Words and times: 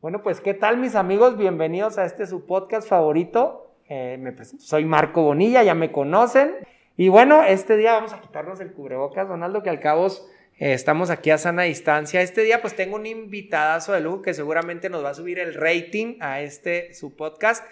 Bueno, 0.00 0.22
pues 0.22 0.40
¿qué 0.40 0.54
tal 0.54 0.76
mis 0.76 0.94
amigos? 0.94 1.36
Bienvenidos 1.36 1.98
a 1.98 2.04
este 2.04 2.24
su 2.28 2.46
podcast 2.46 2.88
favorito. 2.88 3.74
Eh, 3.88 4.32
soy 4.60 4.84
Marco 4.84 5.22
Bonilla, 5.22 5.64
ya 5.64 5.74
me 5.74 5.90
conocen. 5.90 6.54
Y 6.96 7.08
bueno, 7.08 7.42
este 7.42 7.76
día 7.76 7.94
vamos 7.94 8.12
a 8.12 8.20
quitarnos 8.20 8.60
el 8.60 8.72
cubrebocas, 8.72 9.26
Donaldo, 9.26 9.64
que 9.64 9.70
al 9.70 9.80
cabo 9.80 10.06
eh, 10.06 10.72
estamos 10.72 11.10
aquí 11.10 11.30
a 11.30 11.38
sana 11.38 11.64
distancia. 11.64 12.22
Este 12.22 12.44
día 12.44 12.60
pues 12.60 12.76
tengo 12.76 12.94
un 12.94 13.06
invitadazo 13.06 13.92
de 13.92 14.00
lujo 14.00 14.22
que 14.22 14.34
seguramente 14.34 14.88
nos 14.88 15.04
va 15.04 15.10
a 15.10 15.14
subir 15.14 15.40
el 15.40 15.54
rating 15.54 16.18
a 16.20 16.42
este 16.42 16.94
su 16.94 17.16
podcast. 17.16 17.66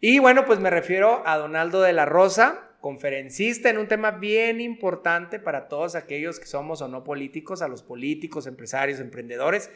Y 0.00 0.18
bueno, 0.18 0.46
pues 0.46 0.58
me 0.60 0.70
refiero 0.70 1.24
a 1.26 1.36
Donaldo 1.36 1.82
de 1.82 1.92
la 1.92 2.06
Rosa, 2.06 2.70
conferencista 2.80 3.68
en 3.68 3.76
un 3.76 3.86
tema 3.86 4.12
bien 4.12 4.62
importante 4.62 5.38
para 5.38 5.68
todos 5.68 5.94
aquellos 5.94 6.40
que 6.40 6.46
somos 6.46 6.80
o 6.80 6.88
no 6.88 7.04
políticos, 7.04 7.60
a 7.60 7.68
los 7.68 7.82
políticos, 7.82 8.46
empresarios, 8.46 8.98
emprendedores. 8.98 9.70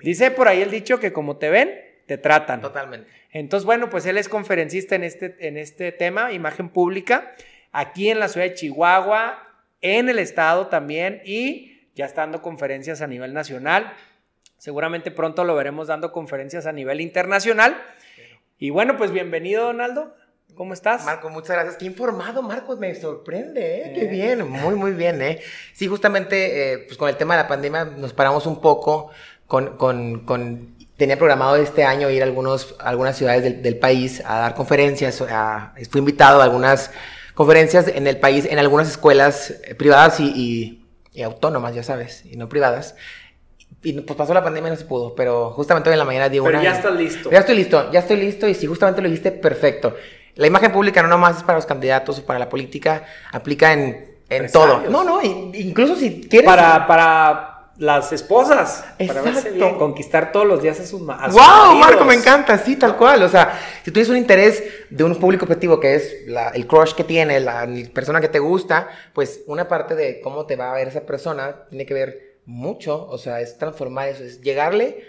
Dice 0.00 0.30
por 0.30 0.48
ahí 0.48 0.62
el 0.62 0.70
dicho 0.70 0.98
que 1.00 1.12
como 1.12 1.36
te 1.36 1.50
ven, 1.50 1.70
te 2.06 2.18
tratan. 2.18 2.60
Totalmente. 2.60 3.10
Entonces, 3.32 3.66
bueno, 3.66 3.90
pues 3.90 4.06
él 4.06 4.16
es 4.18 4.28
conferencista 4.28 4.94
en 4.94 5.04
este, 5.04 5.36
en 5.40 5.56
este 5.56 5.92
tema, 5.92 6.32
imagen 6.32 6.68
pública, 6.68 7.34
aquí 7.72 8.08
en 8.08 8.18
la 8.18 8.28
ciudad 8.28 8.46
de 8.46 8.54
Chihuahua, 8.54 9.46
en 9.80 10.08
el 10.08 10.18
estado 10.18 10.68
también 10.68 11.20
y 11.24 11.90
ya 11.94 12.06
está 12.06 12.22
dando 12.22 12.42
conferencias 12.42 13.02
a 13.02 13.06
nivel 13.06 13.34
nacional. 13.34 13.92
Seguramente 14.58 15.10
pronto 15.10 15.44
lo 15.44 15.54
veremos 15.54 15.88
dando 15.88 16.12
conferencias 16.12 16.66
a 16.66 16.72
nivel 16.72 17.00
internacional. 17.00 17.76
Y 18.58 18.70
bueno, 18.70 18.96
pues 18.96 19.10
bienvenido, 19.10 19.64
Donaldo. 19.64 20.14
¿Cómo 20.54 20.72
estás? 20.72 21.04
Marco, 21.04 21.28
muchas 21.28 21.50
gracias. 21.50 21.76
Qué 21.76 21.84
informado, 21.84 22.42
Marcos, 22.42 22.78
me 22.78 22.94
sorprende, 22.94 23.82
¿eh? 23.82 23.92
Qué 23.94 24.06
bien, 24.06 24.48
muy, 24.48 24.74
muy 24.74 24.92
bien, 24.92 25.20
¿eh? 25.20 25.40
Sí, 25.74 25.86
justamente, 25.86 26.72
eh, 26.72 26.78
pues 26.86 26.96
con 26.96 27.10
el 27.10 27.16
tema 27.16 27.36
de 27.36 27.42
la 27.42 27.48
pandemia 27.48 27.84
nos 27.84 28.14
paramos 28.14 28.46
un 28.46 28.60
poco 28.62 29.10
con, 29.46 29.76
con, 29.76 30.20
con 30.20 30.76
tenía 30.96 31.16
programado 31.16 31.56
este 31.56 31.84
año 31.84 32.10
ir 32.10 32.22
a, 32.22 32.26
algunos, 32.26 32.74
algunas 32.80 33.16
ciudades 33.16 33.42
del, 33.42 33.62
del 33.62 33.78
país 33.78 34.22
a 34.24 34.38
dar 34.38 34.54
conferencias, 34.54 35.20
a, 35.22 35.74
fui 35.90 35.98
invitado 36.00 36.40
a 36.40 36.44
algunas 36.44 36.90
conferencias 37.34 37.88
en 37.88 38.06
el 38.06 38.18
país, 38.18 38.46
en 38.46 38.58
algunas 38.58 38.88
escuelas 38.88 39.54
privadas 39.76 40.20
y, 40.20 40.24
y, 40.34 40.86
y 41.12 41.22
autónomas, 41.22 41.74
ya 41.74 41.82
sabes, 41.82 42.24
y 42.24 42.36
no 42.36 42.48
privadas. 42.48 42.96
Y 43.82 43.92
pues 43.92 44.16
pasó 44.16 44.32
la 44.34 44.42
pandemia 44.42 44.68
y 44.68 44.70
no 44.72 44.76
se 44.76 44.86
pudo, 44.86 45.14
pero 45.14 45.50
justamente 45.50 45.90
hoy 45.90 45.94
en 45.94 45.98
la 45.98 46.04
mañana 46.04 46.28
di 46.28 46.40
una... 46.40 46.50
Pero 46.50 46.62
ya 46.62 46.72
estás 46.72 46.94
listo. 46.94 47.30
Ya 47.30 47.38
estoy 47.38 47.56
listo, 47.56 47.92
ya 47.92 48.00
estoy 48.00 48.16
listo 48.16 48.48
y 48.48 48.54
si 48.54 48.66
justamente 48.66 49.00
lo 49.02 49.08
dijiste, 49.08 49.32
perfecto. 49.32 49.94
La 50.34 50.46
imagen 50.46 50.72
pública 50.72 51.02
no 51.02 51.08
nomás 51.08 51.36
es 51.36 51.42
para 51.42 51.58
los 51.58 51.66
candidatos 51.66 52.18
o 52.18 52.26
para 52.26 52.38
la 52.38 52.48
política, 52.48 53.04
aplica 53.30 53.72
en, 53.72 54.16
en 54.28 54.50
todo. 54.50 54.82
No, 54.90 55.04
no, 55.04 55.22
incluso 55.22 55.94
si 55.94 56.22
quieres... 56.22 56.46
Para, 56.46 56.86
para 56.86 57.55
las 57.78 58.12
esposas. 58.12 58.84
Exacto. 58.98 59.78
conquistar 59.78 60.32
todos 60.32 60.46
los 60.46 60.62
días 60.62 60.80
a 60.80 60.86
sus, 60.86 61.02
a 61.08 61.28
¡Wow! 61.28 61.78
Marco, 61.78 62.04
me 62.04 62.14
encanta, 62.14 62.56
sí, 62.58 62.76
tal 62.76 62.96
cual. 62.96 63.22
O 63.22 63.28
sea, 63.28 63.58
si 63.78 63.90
tú 63.90 63.94
tienes 63.94 64.08
un 64.08 64.16
interés 64.16 64.62
de 64.90 65.04
un 65.04 65.16
público 65.16 65.44
objetivo 65.44 65.78
que 65.80 65.94
es 65.94 66.14
el 66.54 66.66
crush 66.66 66.92
que 66.92 67.04
tiene, 67.04 67.40
la, 67.40 67.68
persona 67.92 68.20
que 68.20 68.28
te 68.28 68.38
gusta, 68.38 68.88
pues 69.12 69.40
una 69.46 69.68
parte 69.68 69.94
de 69.94 70.20
cómo 70.20 70.46
te 70.46 70.56
va 70.56 70.72
a 70.72 70.74
ver 70.74 70.88
esa 70.88 71.02
persona 71.02 71.66
tiene 71.68 71.86
que 71.86 71.94
ver 71.94 72.38
mucho. 72.46 73.06
O 73.08 73.18
sea, 73.18 73.40
es 73.40 73.58
transformar 73.58 74.08
eso, 74.08 74.24
es 74.24 74.40
llegarle, 74.40 75.04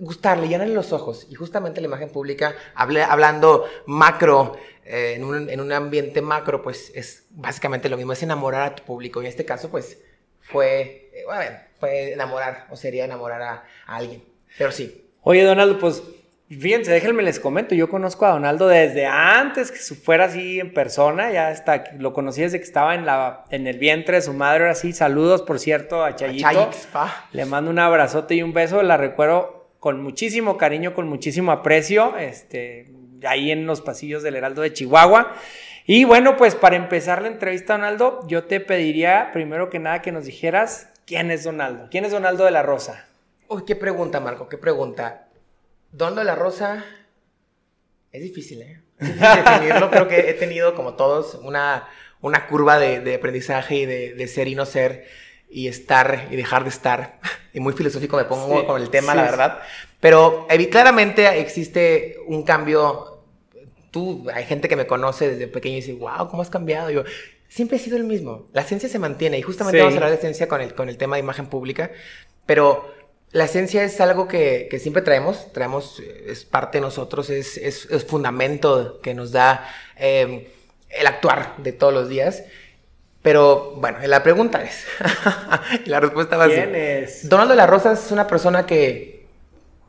gustarle, 0.00 0.48
llenarle 0.48 0.74
los 0.74 0.92
ojos. 0.92 1.26
Y 1.30 1.34
justamente 1.34 1.80
la 1.80 1.86
imagen 1.86 2.10
pública, 2.10 2.54
hablando 2.74 3.64
macro, 3.86 4.56
eh, 4.84 5.14
en, 5.16 5.24
un, 5.24 5.50
en 5.50 5.60
un 5.60 5.70
ambiente 5.70 6.22
macro, 6.22 6.62
pues 6.62 6.90
es 6.94 7.26
básicamente 7.30 7.88
lo 7.88 7.96
mismo, 7.96 8.12
es 8.12 8.22
enamorar 8.22 8.62
a 8.62 8.74
tu 8.74 8.84
público. 8.84 9.20
Y 9.20 9.26
en 9.26 9.30
este 9.30 9.44
caso, 9.44 9.68
pues 9.68 9.98
fue, 10.40 11.07
eh, 11.20 11.24
bueno, 11.24 11.56
fue 11.78 12.12
enamorar, 12.12 12.66
o 12.70 12.76
sería 12.76 13.04
enamorar 13.04 13.42
a, 13.42 13.64
alguien. 13.86 14.22
Pero 14.56 14.72
sí. 14.72 15.04
Oye, 15.22 15.42
Donaldo, 15.44 15.78
pues 15.78 16.02
fíjense, 16.48 16.90
déjenme 16.90 17.22
les 17.22 17.38
comento, 17.38 17.74
yo 17.74 17.88
conozco 17.88 18.24
a 18.24 18.30
Donaldo 18.30 18.68
desde 18.68 19.06
antes 19.06 19.70
que 19.70 19.78
fuera 19.94 20.26
así 20.26 20.60
en 20.60 20.72
persona, 20.72 21.30
ya 21.30 21.48
hasta 21.48 21.84
lo 21.98 22.12
conocí 22.12 22.40
desde 22.40 22.58
que 22.58 22.64
estaba 22.64 22.94
en, 22.94 23.04
la, 23.04 23.44
en 23.50 23.66
el 23.66 23.78
vientre 23.78 24.16
de 24.16 24.22
su 24.22 24.32
madre, 24.32 24.64
ahora 24.64 24.74
sí, 24.74 24.92
saludos, 24.92 25.42
por 25.42 25.58
cierto, 25.58 26.04
a 26.04 26.16
Chayito. 26.16 26.70
Le 27.32 27.44
mando 27.44 27.70
un 27.70 27.78
abrazote 27.78 28.34
y 28.34 28.42
un 28.42 28.54
beso, 28.54 28.82
la 28.82 28.96
recuerdo 28.96 29.68
con 29.78 30.02
muchísimo 30.02 30.56
cariño, 30.56 30.94
con 30.94 31.08
muchísimo 31.08 31.52
aprecio, 31.52 32.16
este, 32.16 32.90
ahí 33.26 33.50
en 33.50 33.66
los 33.66 33.80
pasillos 33.80 34.22
del 34.22 34.36
Heraldo 34.36 34.62
de 34.62 34.72
Chihuahua. 34.72 35.34
Y 35.86 36.04
bueno, 36.04 36.36
pues 36.36 36.54
para 36.54 36.76
empezar 36.76 37.22
la 37.22 37.28
entrevista, 37.28 37.74
Donaldo, 37.74 38.20
yo 38.26 38.44
te 38.44 38.60
pediría 38.60 39.30
primero 39.32 39.70
que 39.70 39.78
nada 39.78 40.02
que 40.02 40.12
nos 40.12 40.24
dijeras 40.24 40.92
quién 41.08 41.30
es 41.30 41.42
Donaldo. 41.42 41.88
¿Quién 41.90 42.04
es 42.04 42.12
Donaldo 42.12 42.44
de 42.44 42.50
la 42.50 42.62
Rosa? 42.62 43.06
Uy, 43.48 43.64
qué 43.66 43.74
pregunta, 43.74 44.20
Marco, 44.20 44.48
qué 44.48 44.58
pregunta. 44.58 45.28
Donaldo 45.90 46.20
de 46.20 46.26
la 46.26 46.34
Rosa 46.34 46.84
es 48.12 48.22
difícil, 48.22 48.60
¿eh? 48.60 48.82
Es 48.98 49.08
difícil 49.08 49.44
definirlo. 49.44 49.90
Creo 49.90 50.06
que 50.06 50.28
he 50.28 50.34
tenido, 50.34 50.74
como 50.74 50.94
todos, 50.94 51.34
una, 51.42 51.88
una 52.20 52.46
curva 52.46 52.78
de, 52.78 53.14
aprendizaje 53.14 53.76
y 53.76 53.86
de, 53.86 54.28
ser 54.28 54.48
y 54.48 54.54
no 54.54 54.66
ser 54.66 55.06
y 55.48 55.68
estar 55.68 56.28
y 56.30 56.36
dejar 56.36 56.62
de 56.62 56.70
estar. 56.70 57.18
Y 57.54 57.60
muy 57.60 57.72
filosófico 57.72 58.18
me 58.18 58.24
pongo 58.24 58.66
con 58.66 58.80
el 58.80 58.90
tema, 58.90 59.14
la 59.14 59.22
verdad. 59.22 59.60
Pero 60.00 60.46
claramente 60.70 61.40
existe 61.40 62.16
un 62.26 62.44
cambio 62.44 63.24
tú, 63.90 64.26
hay 64.32 64.44
gente 64.44 64.68
que 64.68 64.76
me 64.76 64.86
conoce 64.86 65.30
desde 65.30 65.48
pequeño 65.48 65.78
y 65.78 65.80
dice, 65.80 65.94
wow, 65.94 66.28
¿cómo 66.28 66.42
has 66.42 66.50
cambiado? 66.50 66.90
yo, 66.90 67.04
siempre 67.48 67.78
he 67.78 67.80
sido 67.80 67.96
el 67.96 68.04
mismo. 68.04 68.48
La 68.52 68.62
esencia 68.62 68.88
se 68.88 68.98
mantiene 68.98 69.38
y 69.38 69.42
justamente 69.42 69.78
vamos 69.78 69.94
a 69.94 69.96
hablar 69.96 70.10
de 70.10 70.16
esencia 70.16 70.48
con 70.48 70.60
el, 70.60 70.74
con 70.74 70.88
el 70.88 70.96
tema 70.96 71.16
de 71.16 71.20
imagen 71.20 71.46
pública, 71.46 71.90
pero 72.46 72.94
la 73.30 73.44
esencia 73.44 73.84
es 73.84 74.00
algo 74.00 74.28
que, 74.28 74.68
que 74.70 74.78
siempre 74.78 75.02
traemos, 75.02 75.52
traemos, 75.52 76.00
eh, 76.00 76.26
es 76.28 76.44
parte 76.44 76.78
de 76.78 76.82
nosotros, 76.82 77.30
es, 77.30 77.56
es, 77.56 77.86
es 77.90 78.04
fundamento 78.04 79.00
que 79.02 79.14
nos 79.14 79.32
da 79.32 79.68
em, 79.96 80.44
el 80.88 81.06
actuar 81.06 81.56
de 81.58 81.72
todos 81.72 81.92
los 81.92 82.08
días. 82.08 82.44
Pero 83.20 83.74
bueno, 83.76 83.98
la 84.06 84.22
pregunta 84.22 84.62
es, 84.62 84.84
la 85.86 86.00
respuesta 86.00 86.36
va 86.36 86.44
a 86.44 86.48
ser... 86.48 86.70
¿Quién 86.70 86.76
es? 86.76 87.28
Donaldo 87.28 87.52
de 87.52 87.56
la 87.56 87.66
Rosa 87.66 87.92
es 87.92 88.10
una 88.12 88.26
persona 88.26 88.64
que 88.64 89.26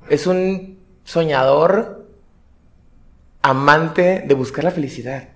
es 0.10 0.28
un 0.28 0.80
soñador, 1.04 2.06
amante 3.42 4.24
de 4.26 4.34
buscar 4.34 4.64
la 4.64 4.72
felicidad. 4.72 5.30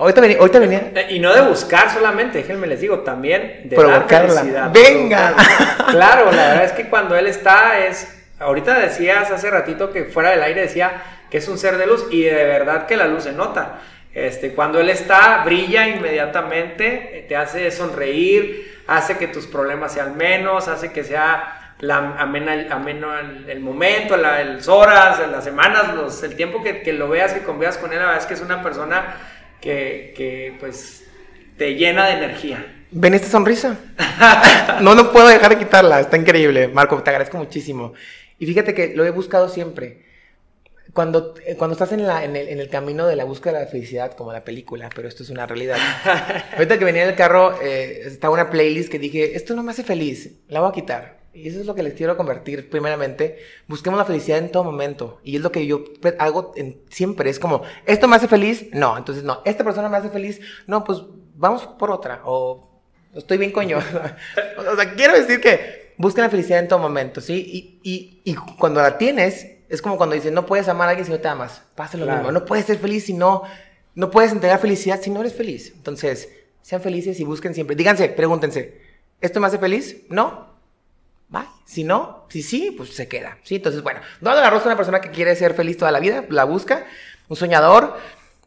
Ahorita 0.00 0.22
venía, 0.22 0.38
ahorita 0.38 0.58
venía. 0.58 0.92
Eh, 0.94 1.06
y 1.10 1.18
no 1.18 1.34
de 1.34 1.42
buscar 1.42 1.92
solamente, 1.92 2.38
déjenme 2.38 2.66
les 2.66 2.80
digo, 2.80 3.00
también 3.00 3.68
de 3.68 3.76
provocarla. 3.76 4.40
felicidad. 4.40 4.70
¡Venga! 4.72 5.34
Claro, 5.90 6.26
la 6.26 6.48
verdad 6.48 6.64
es 6.64 6.72
que 6.72 6.88
cuando 6.88 7.16
él 7.16 7.26
está 7.26 7.78
es. 7.80 8.16
Ahorita 8.38 8.78
decías 8.78 9.30
hace 9.30 9.50
ratito 9.50 9.90
que 9.90 10.04
fuera 10.04 10.30
del 10.30 10.42
aire 10.42 10.62
decía 10.62 11.02
que 11.28 11.38
es 11.38 11.48
un 11.48 11.58
ser 11.58 11.76
de 11.76 11.86
luz 11.86 12.06
y 12.10 12.22
de 12.22 12.44
verdad 12.44 12.86
que 12.86 12.96
la 12.96 13.06
luz 13.06 13.24
se 13.24 13.32
nota. 13.32 13.80
Este, 14.14 14.54
cuando 14.54 14.80
él 14.80 14.88
está, 14.88 15.42
brilla 15.44 15.86
inmediatamente, 15.86 17.26
te 17.28 17.36
hace 17.36 17.70
sonreír, 17.70 18.82
hace 18.86 19.18
que 19.18 19.28
tus 19.28 19.46
problemas 19.46 19.92
sean 19.92 20.16
menos, 20.16 20.68
hace 20.68 20.92
que 20.92 21.04
sea 21.04 21.74
la, 21.80 22.14
amena, 22.18 22.66
ameno 22.70 23.18
el, 23.18 23.50
el 23.50 23.60
momento, 23.60 24.16
la, 24.16 24.42
las 24.44 24.68
horas, 24.68 25.20
las 25.30 25.44
semanas, 25.44 25.94
los, 25.94 26.22
el 26.22 26.36
tiempo 26.36 26.62
que, 26.62 26.80
que, 26.80 26.94
lo 26.94 27.08
veas, 27.08 27.34
que 27.34 27.42
convivas 27.42 27.76
con 27.76 27.92
él, 27.92 27.98
la 27.98 28.06
verdad 28.06 28.22
es 28.22 28.26
que 28.26 28.34
es 28.34 28.40
una 28.40 28.62
persona 28.62 29.16
que, 29.60 30.14
que 30.16 30.56
pues 30.58 31.04
te 31.56 31.74
llena 31.74 32.06
de 32.06 32.12
energía. 32.14 32.76
¿Ven 32.90 33.14
esta 33.14 33.28
sonrisa? 33.28 33.78
no, 34.80 34.94
no 34.94 35.12
puedo 35.12 35.28
dejar 35.28 35.50
de 35.50 35.58
quitarla, 35.58 36.00
está 36.00 36.16
increíble. 36.16 36.68
Marco, 36.68 37.00
te 37.02 37.10
agradezco 37.10 37.38
muchísimo. 37.38 37.92
Y 38.38 38.46
fíjate 38.46 38.74
que 38.74 38.94
lo 38.96 39.04
he 39.04 39.10
buscado 39.10 39.48
siempre. 39.48 40.08
Cuando, 40.92 41.34
eh, 41.46 41.54
cuando 41.56 41.74
estás 41.74 41.92
en, 41.92 42.04
la, 42.04 42.24
en, 42.24 42.34
el, 42.34 42.48
en 42.48 42.58
el 42.58 42.68
camino 42.68 43.06
de 43.06 43.14
la 43.14 43.24
búsqueda 43.24 43.58
de 43.58 43.64
la 43.66 43.70
felicidad, 43.70 44.14
como 44.14 44.32
la 44.32 44.42
película, 44.42 44.90
pero 44.92 45.06
esto 45.06 45.22
es 45.22 45.30
una 45.30 45.46
realidad. 45.46 45.76
Ahorita 46.54 46.78
que 46.78 46.84
venía 46.84 47.04
en 47.04 47.10
el 47.10 47.14
carro, 47.14 47.60
eh, 47.62 48.02
estaba 48.06 48.34
una 48.34 48.50
playlist 48.50 48.90
que 48.90 48.98
dije, 48.98 49.36
esto 49.36 49.54
no 49.54 49.62
me 49.62 49.70
hace 49.70 49.84
feliz, 49.84 50.32
la 50.48 50.60
voy 50.60 50.70
a 50.70 50.72
quitar. 50.72 51.19
Y 51.32 51.48
eso 51.48 51.60
es 51.60 51.66
lo 51.66 51.74
que 51.74 51.82
les 51.82 51.94
quiero 51.94 52.16
convertir 52.16 52.68
primeramente. 52.70 53.38
Busquemos 53.68 53.98
la 53.98 54.04
felicidad 54.04 54.38
en 54.38 54.50
todo 54.50 54.64
momento. 54.64 55.20
Y 55.22 55.36
es 55.36 55.42
lo 55.42 55.52
que 55.52 55.66
yo 55.66 55.84
hago 56.18 56.52
en, 56.56 56.80
siempre. 56.90 57.30
Es 57.30 57.38
como, 57.38 57.62
¿esto 57.86 58.08
me 58.08 58.16
hace 58.16 58.28
feliz? 58.28 58.66
No. 58.72 58.96
Entonces, 58.96 59.22
no. 59.24 59.40
¿Esta 59.44 59.64
persona 59.64 59.88
me 59.88 59.96
hace 59.96 60.10
feliz? 60.10 60.40
No, 60.66 60.82
pues 60.84 61.02
vamos 61.36 61.66
por 61.78 61.90
otra. 61.90 62.22
O 62.24 62.68
estoy 63.14 63.38
bien 63.38 63.52
coño. 63.52 63.78
o 64.58 64.76
sea, 64.76 64.94
quiero 64.94 65.14
decir 65.14 65.40
que 65.40 65.94
busquen 65.96 66.24
la 66.24 66.30
felicidad 66.30 66.58
en 66.58 66.68
todo 66.68 66.78
momento, 66.78 67.20
¿sí? 67.20 67.34
Y, 67.34 67.90
y, 67.90 68.22
y 68.24 68.34
cuando 68.34 68.82
la 68.82 68.98
tienes, 68.98 69.46
es 69.68 69.80
como 69.80 69.96
cuando 69.96 70.14
dicen, 70.16 70.34
no 70.34 70.46
puedes 70.46 70.68
amar 70.68 70.88
a 70.88 70.90
alguien 70.90 71.06
si 71.06 71.12
no 71.12 71.20
te 71.20 71.28
amas. 71.28 71.62
Pasa 71.74 71.96
lo 71.96 72.06
mismo. 72.06 72.32
No 72.32 72.44
puedes 72.44 72.66
ser 72.66 72.78
feliz 72.78 73.04
si 73.04 73.14
no... 73.14 73.42
No 73.92 74.10
puedes 74.10 74.30
entregar 74.30 74.60
felicidad 74.60 75.00
si 75.02 75.10
no 75.10 75.20
eres 75.20 75.34
feliz. 75.34 75.72
Entonces, 75.76 76.28
sean 76.62 76.80
felices 76.80 77.18
y 77.20 77.24
busquen 77.24 77.54
siempre. 77.54 77.76
Díganse, 77.76 78.08
pregúntense, 78.08 78.80
¿esto 79.20 79.40
me 79.40 79.46
hace 79.46 79.58
feliz? 79.58 80.04
No. 80.08 80.49
Bye. 81.30 81.44
Si 81.64 81.84
no, 81.84 82.26
si 82.28 82.42
sí, 82.42 82.74
pues 82.76 82.94
se 82.94 83.08
queda. 83.08 83.38
¿sí? 83.44 83.56
Entonces, 83.56 83.82
bueno, 83.82 84.00
Donald 84.20 84.50
Rosa 84.50 84.62
es 84.62 84.66
una 84.66 84.76
persona 84.76 85.00
que 85.00 85.10
quiere 85.10 85.34
ser 85.36 85.54
feliz 85.54 85.78
toda 85.78 85.92
la 85.92 86.00
vida, 86.00 86.24
la 86.28 86.44
busca, 86.44 86.84
un 87.28 87.36
soñador, 87.36 87.96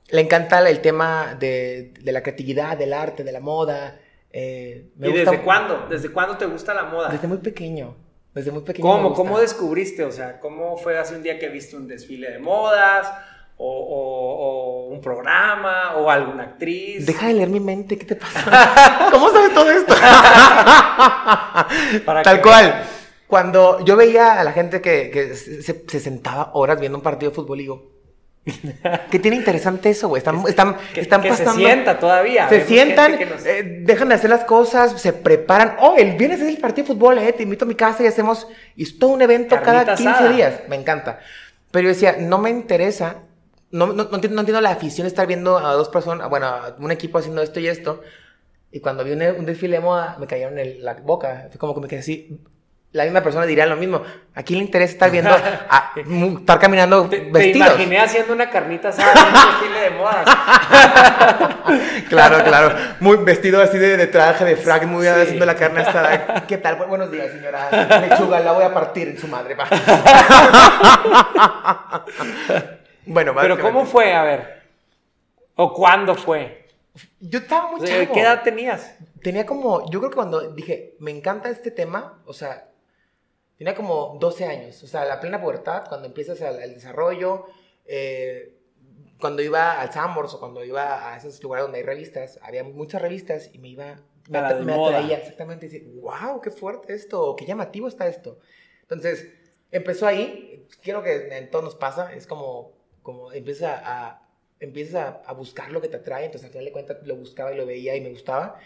le 0.10 0.22
encanta 0.22 0.68
el 0.70 0.82
tema 0.82 1.36
de, 1.40 1.94
de 2.00 2.12
la 2.12 2.22
creatividad, 2.22 2.78
del 2.78 2.94
arte, 2.94 3.24
de 3.24 3.32
la 3.32 3.40
moda. 3.40 4.00
Eh, 4.32 4.90
¿Y 5.00 5.12
desde 5.12 5.42
cuándo? 5.42 5.88
¿Desde 5.90 6.10
cuándo 6.10 6.38
te 6.38 6.46
gusta 6.46 6.74
la 6.74 6.84
moda? 6.84 7.10
Desde 7.10 7.28
muy 7.28 7.38
pequeño. 7.38 7.96
Desde 8.34 8.52
muy 8.52 8.64
pequeño. 8.64 8.88
¿Cómo? 8.88 9.14
¿Cómo 9.14 9.40
descubriste? 9.40 10.04
O 10.04 10.12
sea, 10.12 10.40
¿cómo 10.40 10.78
fue 10.78 10.98
hace 10.98 11.16
un 11.16 11.24
día 11.24 11.40
que 11.40 11.50
viste 11.50 11.78
un 11.78 11.88
desfile 11.88 12.32
de 12.32 12.40
modas? 12.40 13.08
O, 13.58 13.66
o- 13.68 14.88
o 14.88 14.88
un 14.90 15.00
programa? 15.02 15.96
¿O 15.98 16.10
alguna 16.10 16.44
actriz? 16.44 17.06
Deja 17.06 17.28
de 17.28 17.34
leer 17.36 17.50
mi 17.50 17.60
mente, 17.60 17.98
¿qué 17.98 18.06
te 18.06 18.16
pasa? 18.16 19.08
¿Cómo 19.12 19.30
sabes 19.30 19.54
todo 19.54 19.70
esto? 19.72 19.94
Para 22.06 22.24
Tal 22.24 22.38
que- 22.38 22.42
cual. 22.42 22.84
Cuando 23.28 23.84
yo 23.84 23.96
veía 23.96 24.40
a 24.40 24.44
la 24.44 24.52
gente 24.52 24.80
que, 24.82 25.10
que 25.10 25.34
se, 25.36 25.84
se 25.88 26.00
sentaba 26.00 26.52
horas 26.54 26.80
viendo 26.80 26.98
un 27.00 27.04
partido 27.04 27.32
de 27.32 27.36
fútbol, 27.36 27.60
y 27.60 27.64
digo, 27.64 27.92
¿qué 29.10 29.18
tiene 29.18 29.38
interesante 29.38 29.90
eso, 29.90 30.08
güey? 30.08 30.20
Están, 30.20 30.44
están, 30.48 30.78
Que, 30.94 31.02
están 31.02 31.22
que 31.22 31.30
pasando. 31.30 31.54
se 31.54 31.58
sienta 31.60 31.98
todavía. 32.00 32.48
Se 32.50 32.64
sientan, 32.66 33.14
nos- 33.28 33.44
eh, 33.46 33.64
dejan 33.86 34.10
de 34.10 34.16
hacer 34.16 34.30
las 34.30 34.44
cosas, 34.44 35.02
se 35.02 35.14
preparan. 35.14 35.78
Oh, 35.80 35.96
el 35.98 36.12
viernes 36.16 36.42
es 36.42 36.48
el 36.50 36.58
partido 36.58 36.88
de 36.88 36.94
fútbol, 36.94 37.18
eh, 37.18 37.34
te 37.34 37.42
invito 37.42 37.66
a 37.66 37.68
mi 37.68 37.74
casa 37.76 38.04
y 38.04 38.08
hacemos. 38.08 38.48
Y 38.76 38.84
es 38.84 39.00
todo 39.00 39.12
un 39.12 39.22
evento 39.24 39.56
cada 39.56 39.86
Carnita 39.86 39.96
15 39.96 40.10
asada. 40.12 40.30
días. 40.30 40.54
Me 40.68 40.76
encanta. 40.76 41.20
Pero 41.72 41.84
yo 41.86 41.90
decía, 41.90 42.18
no 42.20 42.38
me 42.38 42.52
interesa. 42.52 43.16
No, 43.74 43.88
no, 43.88 43.94
no 43.94 44.04
entiendo, 44.16 44.36
no 44.36 44.42
entiendo 44.42 44.62
la 44.62 44.70
afición 44.70 45.04
de 45.06 45.10
estar 45.10 45.28
viendo 45.28 45.58
a 45.58 45.74
dos 45.74 45.90
personas, 45.90 46.30
bueno, 46.30 46.46
a 46.48 46.76
un 46.80 46.92
equipo 46.92 47.18
haciendo 47.18 47.42
esto 47.42 47.60
y 47.60 47.68
esto. 47.68 48.02
Y 48.72 48.80
cuando 48.80 49.04
vi 49.04 49.12
un, 49.12 49.22
un 49.22 49.46
desfile 49.46 49.76
de 49.78 49.82
moda, 49.82 50.16
me 50.20 50.28
cayeron 50.28 50.58
en 50.60 50.84
la 50.84 50.94
boca. 50.94 51.48
Fue 51.50 51.60
como 51.60 51.74
que 51.76 51.82
me 51.82 51.88
quedé 51.88 52.00
así. 52.00 52.40
La 52.92 53.04
misma 53.06 53.22
persona 53.22 53.46
diría 53.48 53.66
lo 53.66 53.76
mismo. 53.76 54.04
¿A 54.36 54.44
quién 54.44 54.60
le 54.60 54.66
interesa 54.66 54.94
estar 54.94 55.10
viendo, 55.10 55.32
a- 55.32 55.94
estar 55.96 56.60
caminando 56.60 57.10
Te, 57.10 57.22
te 57.22 57.32
vestidos? 57.32 57.68
imaginé 57.70 57.98
haciendo 58.00 58.34
una 58.34 58.50
carnita 58.52 58.90
asada 58.90 59.12
en 59.14 59.28
un 59.28 59.34
desfile 59.34 59.80
de 59.82 59.90
modas. 59.92 60.26
Claro, 62.10 62.44
claro. 62.44 62.76
Muy 63.00 63.18
vestido 63.18 63.60
así 63.62 63.78
de, 63.80 63.96
de 63.98 64.06
traje, 64.08 64.44
de 64.46 64.56
frac, 64.58 64.86
muy 64.86 65.06
Sí. 65.08 65.12
haciendo 65.12 65.46
la 65.46 65.56
carne 65.56 65.82
asada. 65.82 66.46
¿Qué 66.46 66.58
tal? 66.58 66.78
Bu- 66.78 66.88
Buenos 66.88 67.10
días, 67.10 67.32
señora. 67.32 67.70
Lechuga, 68.02 68.42
la 68.42 68.52
voy 68.52 68.66
a 68.66 68.74
partir 68.74 69.08
en 69.08 69.18
su 69.18 69.28
madre. 69.28 69.56
bueno, 73.06 73.34
Pero 73.40 73.60
¿cómo 73.60 73.86
fue? 73.86 74.14
A 74.14 74.24
ver. 74.24 74.64
¿O 75.56 75.74
cuándo 75.74 76.16
fue? 76.16 76.68
Yo 77.20 77.40
estaba 77.40 77.72
muy 77.72 77.82
O 77.82 77.86
sea, 77.86 78.02
chavo. 78.04 78.14
¿Qué 78.14 78.22
edad 78.22 78.44
tenías? 78.44 78.96
Tenía 79.22 79.46
como, 79.46 79.90
yo 79.90 80.00
creo 80.00 80.10
que 80.12 80.16
cuando 80.16 80.52
dije, 80.52 80.96
me 81.00 81.12
encanta 81.12 81.50
este 81.50 81.72
tema, 81.72 82.22
o 82.26 82.34
sea, 82.34 82.70
tenía 83.58 83.74
como 83.76 84.18
12 84.20 84.46
años, 84.46 84.84
o 84.84 84.88
sea, 84.88 85.06
la 85.06 85.20
plena 85.20 85.42
pubertad, 85.42 85.86
cuando 85.88 86.08
empiezas 86.08 86.42
el, 86.42 86.62
el 86.62 86.74
desarrollo, 86.74 87.46
eh, 87.86 88.58
cuando 89.20 89.42
iba 89.42 89.80
al 89.80 89.92
Sambors 89.92 90.34
o 90.34 90.40
cuando 90.40 90.64
iba 90.66 91.14
a 91.14 91.18
esos 91.18 91.42
lugares 91.42 91.64
donde 91.64 91.78
hay 91.80 91.84
revistas, 91.86 92.40
había 92.44 92.64
muchas 92.64 93.02
revistas 93.02 93.50
y 93.54 93.60
me 93.60 93.70
iba, 93.70 93.96
me, 94.30 94.38
A 94.38 94.42
la 94.42 94.50
atra- 94.50 94.58
de 94.60 94.66
me 94.66 94.74
atraía 94.74 95.18
exactamente, 95.18 95.66
y 95.66 95.70
decir, 95.70 95.92
wow, 96.02 96.42
qué 96.42 96.52
fuerte 96.52 96.94
esto, 96.94 97.36
qué 97.38 97.46
llamativo 97.46 97.88
está 97.88 98.08
esto. 98.08 98.40
Entonces, 98.82 99.30
empezó 99.72 100.06
ahí, 100.06 100.68
quiero 100.82 101.02
que 101.02 101.36
en 101.38 101.50
todo 101.50 101.62
nos 101.62 101.76
pasa, 101.76 102.14
es 102.14 102.28
como, 102.28 102.74
como 103.04 103.32
empieza 103.32 103.80
a, 103.84 104.22
empiezas 104.60 104.96
a, 104.96 105.08
a 105.30 105.34
buscar 105.34 105.72
lo 105.72 105.82
que 105.82 105.90
te 105.90 105.98
atrae, 105.98 106.26
entonces 106.26 106.48
al 106.48 106.52
final 106.54 106.66
de 106.66 106.72
cuentas 106.72 106.98
lo 107.06 107.16
buscaba 107.16 107.54
y 107.54 107.58
lo 107.58 107.66
veía 107.66 107.96
y 107.96 108.02
me 108.02 108.10
gustaba. 108.10 108.60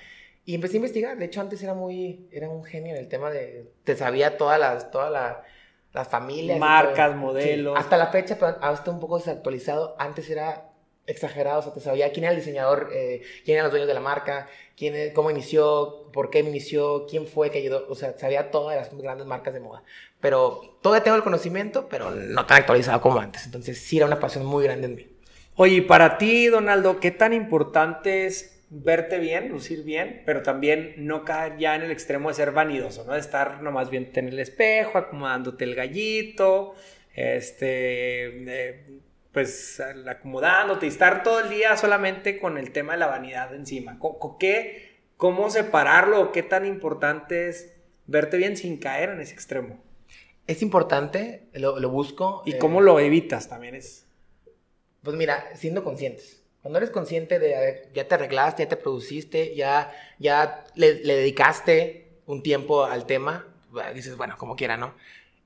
Y 0.46 0.56
empecé 0.56 0.76
a 0.76 0.78
investigar. 0.78 1.18
De 1.18 1.26
hecho, 1.26 1.42
antes 1.42 1.62
era 1.62 1.74
muy, 1.74 2.30
era 2.32 2.48
un 2.50 2.64
genio 2.64 2.94
en 2.96 3.02
el 3.02 3.10
tema 3.10 3.30
de, 3.32 3.70
te 3.84 3.98
sabía 3.98 4.38
todas 4.38 4.60
las, 4.60 4.92
todas 4.92 5.12
la- 5.12 5.44
las 5.94 6.08
familias. 6.08 6.60
Marcas, 6.60 7.16
modelos. 7.16 7.74
Sí, 7.76 7.80
Hasta 7.84 7.98
la 7.98 8.08
fecha, 8.08 8.36
pero 8.36 8.56
ahora 8.62 8.74
está 8.76 8.92
un 8.92 9.00
poco 9.02 9.18
desactualizado. 9.18 9.96
Antes 10.00 10.30
era 10.30 10.67
exagerado, 11.08 11.60
o 11.60 11.64
sea, 11.64 11.74
te 11.74 11.80
sabía 11.80 12.12
quién 12.12 12.26
era 12.26 12.34
el 12.34 12.40
diseñador, 12.40 12.90
eh, 12.94 13.22
quién 13.46 13.56
eran 13.56 13.66
los 13.66 13.72
dueños 13.72 13.88
de 13.88 13.94
la 13.94 14.00
marca, 14.02 14.48
quién, 14.78 14.96
es- 14.96 15.14
cómo 15.14 15.32
inició, 15.32 16.10
por 16.14 16.30
qué 16.30 16.40
inició, 16.40 17.08
quién 17.08 17.26
fue 17.28 17.50
que 17.50 17.60
ayudó. 17.60 17.88
O 17.90 17.96
sea, 17.96 18.18
sabía 18.18 18.52
todas 18.52 18.76
las 18.78 18.96
grandes 18.98 19.26
marcas 19.26 19.54
de 19.54 19.60
moda. 19.62 19.84
Pero 20.20 20.78
todavía 20.82 21.04
tengo 21.04 21.18
el 21.18 21.24
conocimiento, 21.24 21.88
pero 21.90 22.12
no 22.12 22.46
tan 22.46 22.58
actualizado 22.60 23.02
como 23.02 23.20
antes. 23.20 23.46
Entonces, 23.46 23.78
sí 23.80 23.98
era 23.98 24.06
una 24.06 24.20
pasión 24.20 24.46
muy 24.46 24.64
grande 24.64 24.88
en 24.88 24.96
mí. 24.96 25.08
Oye, 25.56 25.76
y 25.78 25.82
para 25.82 26.18
ti, 26.18 26.48
Donaldo, 26.48 27.00
¿qué 27.00 27.12
tan 27.12 27.34
importante 27.34 28.26
es 28.28 28.54
verte 28.70 29.18
bien, 29.18 29.50
lucir 29.50 29.84
bien, 29.84 30.22
pero 30.26 30.44
también 30.44 30.94
no 30.98 31.24
caer 31.24 31.58
ya 31.58 31.76
en 31.76 31.84
el 31.84 31.92
extremo 31.92 32.28
de 32.30 32.36
ser 32.36 32.52
vanidoso, 32.52 33.06
¿no? 33.06 33.14
De 33.14 33.20
estar 33.20 33.62
nomás 33.64 33.90
bien 33.90 34.12
en 34.14 34.28
el 34.28 34.40
espejo, 34.40 34.98
acomodándote 34.98 35.64
el 35.64 35.74
gallito, 35.74 36.76
este, 37.16 38.26
eh, 38.70 38.84
pues 39.38 39.80
acomodándote 40.08 40.88
y 40.88 40.90
estar 40.90 41.22
todo 41.22 41.42
el 41.42 41.52
día 41.52 41.78
solamente 41.78 42.40
con 42.40 42.58
el 42.58 42.72
tema 42.72 42.94
de 42.94 42.98
la 42.98 43.06
vanidad 43.06 43.54
encima. 43.54 44.00
Co- 44.00 44.18
co- 44.18 44.40
¿Qué, 44.40 44.98
¿Cómo 45.16 45.52
separarlo 45.52 46.20
o 46.20 46.32
qué 46.32 46.42
tan 46.42 46.66
importante 46.66 47.48
es 47.48 47.72
verte 48.08 48.38
bien 48.38 48.58
sin 48.58 48.78
caer 48.78 49.12
en 49.12 49.22
ese 49.22 49.36
extremo? 49.36 49.80
Es 50.48 50.64
importante, 50.64 51.44
lo, 51.54 51.80
lo 51.80 51.90
busco. 51.92 52.42
¿Y 52.48 52.54
eh, 52.54 52.58
cómo 52.58 52.82
lo 52.82 53.00
evitas 53.00 53.48
también 53.48 53.76
es? 53.76 54.08
Pues 55.04 55.16
mira, 55.16 55.52
siendo 55.54 55.84
conscientes. 55.84 56.42
Cuando 56.64 56.80
eres 56.80 56.90
consciente 56.90 57.38
de, 57.38 57.56
a 57.56 57.60
ver, 57.60 57.90
ya 57.94 58.08
te 58.08 58.16
arreglaste, 58.16 58.64
ya 58.64 58.70
te 58.70 58.76
produciste, 58.78 59.54
ya, 59.56 59.92
ya 60.18 60.66
le, 60.74 60.96
le 61.04 61.16
dedicaste 61.16 62.08
un 62.26 62.42
tiempo 62.42 62.86
al 62.86 63.06
tema, 63.06 63.46
dices, 63.94 64.18
bueno, 64.18 64.36
como 64.40 64.56
quiera, 64.56 64.78
¿no? 64.78 64.96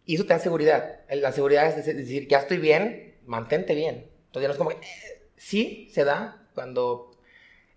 Y 0.06 0.16
eso 0.16 0.24
te 0.24 0.30
da 0.34 0.40
seguridad. 0.40 1.02
La 1.10 1.34
seguridad 1.34 1.68
es 1.68 1.86
dec- 1.86 1.94
decir, 1.98 2.30
ya 2.30 2.38
estoy 2.40 2.58
bien, 2.58 3.11
mantente 3.26 3.76
bien. 3.76 4.10
Entonces 4.28 4.48
no 4.48 4.52
es 4.54 4.58
como 4.58 4.70
que, 4.70 4.76
eh, 4.78 5.22
sí, 5.36 5.90
se 5.94 6.04
da 6.04 6.48
cuando, 6.54 7.12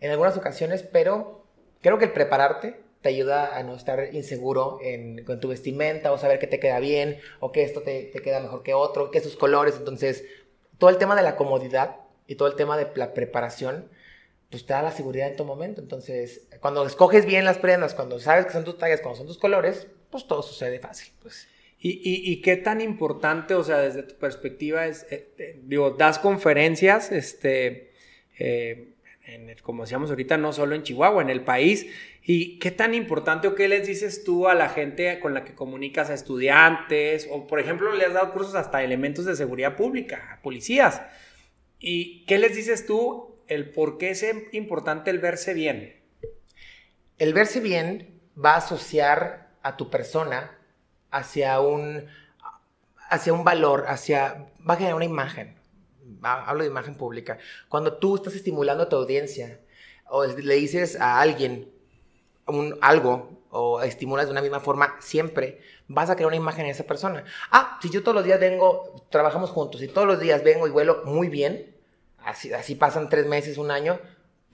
en 0.00 0.10
algunas 0.10 0.36
ocasiones, 0.36 0.82
pero 0.82 1.46
creo 1.80 1.98
que 1.98 2.06
el 2.06 2.12
prepararte 2.12 2.80
te 3.00 3.10
ayuda 3.10 3.56
a 3.56 3.62
no 3.62 3.74
estar 3.76 4.14
inseguro 4.14 4.78
en, 4.82 5.24
con 5.24 5.38
tu 5.38 5.48
vestimenta 5.48 6.10
o 6.12 6.18
saber 6.18 6.38
que 6.38 6.46
te 6.46 6.58
queda 6.58 6.80
bien 6.80 7.18
o 7.40 7.52
que 7.52 7.62
esto 7.62 7.82
te, 7.82 8.04
te 8.04 8.22
queda 8.22 8.40
mejor 8.40 8.62
que 8.62 8.72
otro, 8.72 9.10
que 9.10 9.20
sus 9.20 9.36
colores. 9.36 9.76
Entonces, 9.76 10.24
todo 10.78 10.90
el 10.90 10.96
tema 10.96 11.14
de 11.14 11.22
la 11.22 11.36
comodidad 11.36 11.96
y 12.26 12.36
todo 12.36 12.48
el 12.48 12.56
tema 12.56 12.76
de 12.78 12.88
la 12.94 13.12
preparación, 13.12 13.90
pues 14.50 14.64
te 14.64 14.72
da 14.72 14.82
la 14.82 14.92
seguridad 14.92 15.28
en 15.28 15.36
todo 15.36 15.46
momento. 15.46 15.80
Entonces, 15.80 16.46
cuando 16.60 16.86
escoges 16.86 17.26
bien 17.26 17.44
las 17.44 17.58
prendas, 17.58 17.94
cuando 17.94 18.18
sabes 18.20 18.46
que 18.46 18.52
son 18.52 18.64
tus 18.64 18.78
tallas, 18.78 19.00
cuando 19.00 19.18
son 19.18 19.26
tus 19.26 19.38
colores, 19.38 19.86
pues 20.10 20.26
todo 20.26 20.42
sucede 20.42 20.78
fácil. 20.78 21.12
Pues. 21.20 21.46
¿Y, 21.86 22.00
y, 22.02 22.32
y 22.32 22.40
qué 22.40 22.56
tan 22.56 22.80
importante, 22.80 23.52
o 23.52 23.62
sea, 23.62 23.76
desde 23.76 24.04
tu 24.04 24.14
perspectiva 24.14 24.86
es, 24.86 25.06
eh, 25.10 25.34
eh, 25.36 25.60
digo, 25.64 25.90
das 25.90 26.18
conferencias, 26.18 27.12
este, 27.12 27.92
eh, 28.38 28.94
en 29.26 29.50
el- 29.50 29.60
como 29.60 29.82
decíamos 29.82 30.08
ahorita, 30.08 30.38
no 30.38 30.54
solo 30.54 30.74
en 30.74 30.82
Chihuahua, 30.82 31.20
en 31.20 31.28
el 31.28 31.44
país, 31.44 31.86
y 32.22 32.58
qué 32.58 32.70
tan 32.70 32.94
importante 32.94 33.48
o 33.48 33.54
qué 33.54 33.68
les 33.68 33.86
dices 33.86 34.24
tú 34.24 34.48
a 34.48 34.54
la 34.54 34.70
gente 34.70 35.20
con 35.20 35.34
la 35.34 35.44
que 35.44 35.54
comunicas 35.54 36.08
a 36.08 36.14
estudiantes, 36.14 37.28
o 37.30 37.46
por 37.46 37.60
ejemplo, 37.60 37.92
le 37.94 38.06
has 38.06 38.14
dado 38.14 38.32
cursos 38.32 38.54
hasta 38.54 38.82
elementos 38.82 39.26
de 39.26 39.36
seguridad 39.36 39.76
pública, 39.76 40.30
a 40.32 40.40
policías, 40.40 41.02
y 41.78 42.24
qué 42.24 42.38
les 42.38 42.56
dices 42.56 42.86
tú 42.86 43.36
el 43.46 43.68
por 43.72 43.98
qué 43.98 44.08
es 44.08 44.24
importante 44.52 45.10
el 45.10 45.18
verse 45.18 45.52
bien? 45.52 45.96
El 47.18 47.34
verse 47.34 47.60
bien 47.60 48.22
va 48.42 48.54
a 48.54 48.64
asociar 48.64 49.50
a 49.60 49.76
tu 49.76 49.90
persona 49.90 50.58
hacia 51.14 51.60
un, 51.60 52.06
hacia 53.08 53.32
un 53.32 53.44
valor, 53.44 53.84
hacia, 53.86 54.46
va 54.68 54.74
a 54.74 54.76
generar 54.76 54.96
una 54.96 55.04
imagen. 55.04 55.56
Hablo 56.22 56.64
de 56.64 56.70
imagen 56.70 56.96
pública. 56.96 57.38
Cuando 57.68 57.98
tú 57.98 58.16
estás 58.16 58.34
estimulando 58.34 58.84
a 58.84 58.88
tu 58.88 58.96
audiencia 58.96 59.60
o 60.08 60.24
le 60.24 60.54
dices 60.54 61.00
a 61.00 61.20
alguien 61.20 61.70
un, 62.46 62.76
algo 62.80 63.42
o 63.50 63.80
estimulas 63.82 64.26
de 64.26 64.32
una 64.32 64.42
misma 64.42 64.60
forma 64.60 64.96
siempre, 65.00 65.60
vas 65.86 66.10
a 66.10 66.16
crear 66.16 66.26
una 66.26 66.36
imagen 66.36 66.64
en 66.64 66.72
esa 66.72 66.84
persona. 66.84 67.24
Ah, 67.52 67.78
si 67.80 67.90
yo 67.90 68.02
todos 68.02 68.16
los 68.16 68.24
días 68.24 68.40
vengo, 68.40 69.06
trabajamos 69.10 69.50
juntos 69.50 69.82
y 69.82 69.88
todos 69.88 70.08
los 70.08 70.18
días 70.18 70.42
vengo 70.42 70.66
y 70.66 70.70
vuelo 70.70 71.02
muy 71.04 71.28
bien, 71.28 71.76
así, 72.24 72.52
así 72.52 72.74
pasan 72.74 73.08
tres 73.08 73.26
meses, 73.26 73.56
un 73.56 73.70
año, 73.70 74.00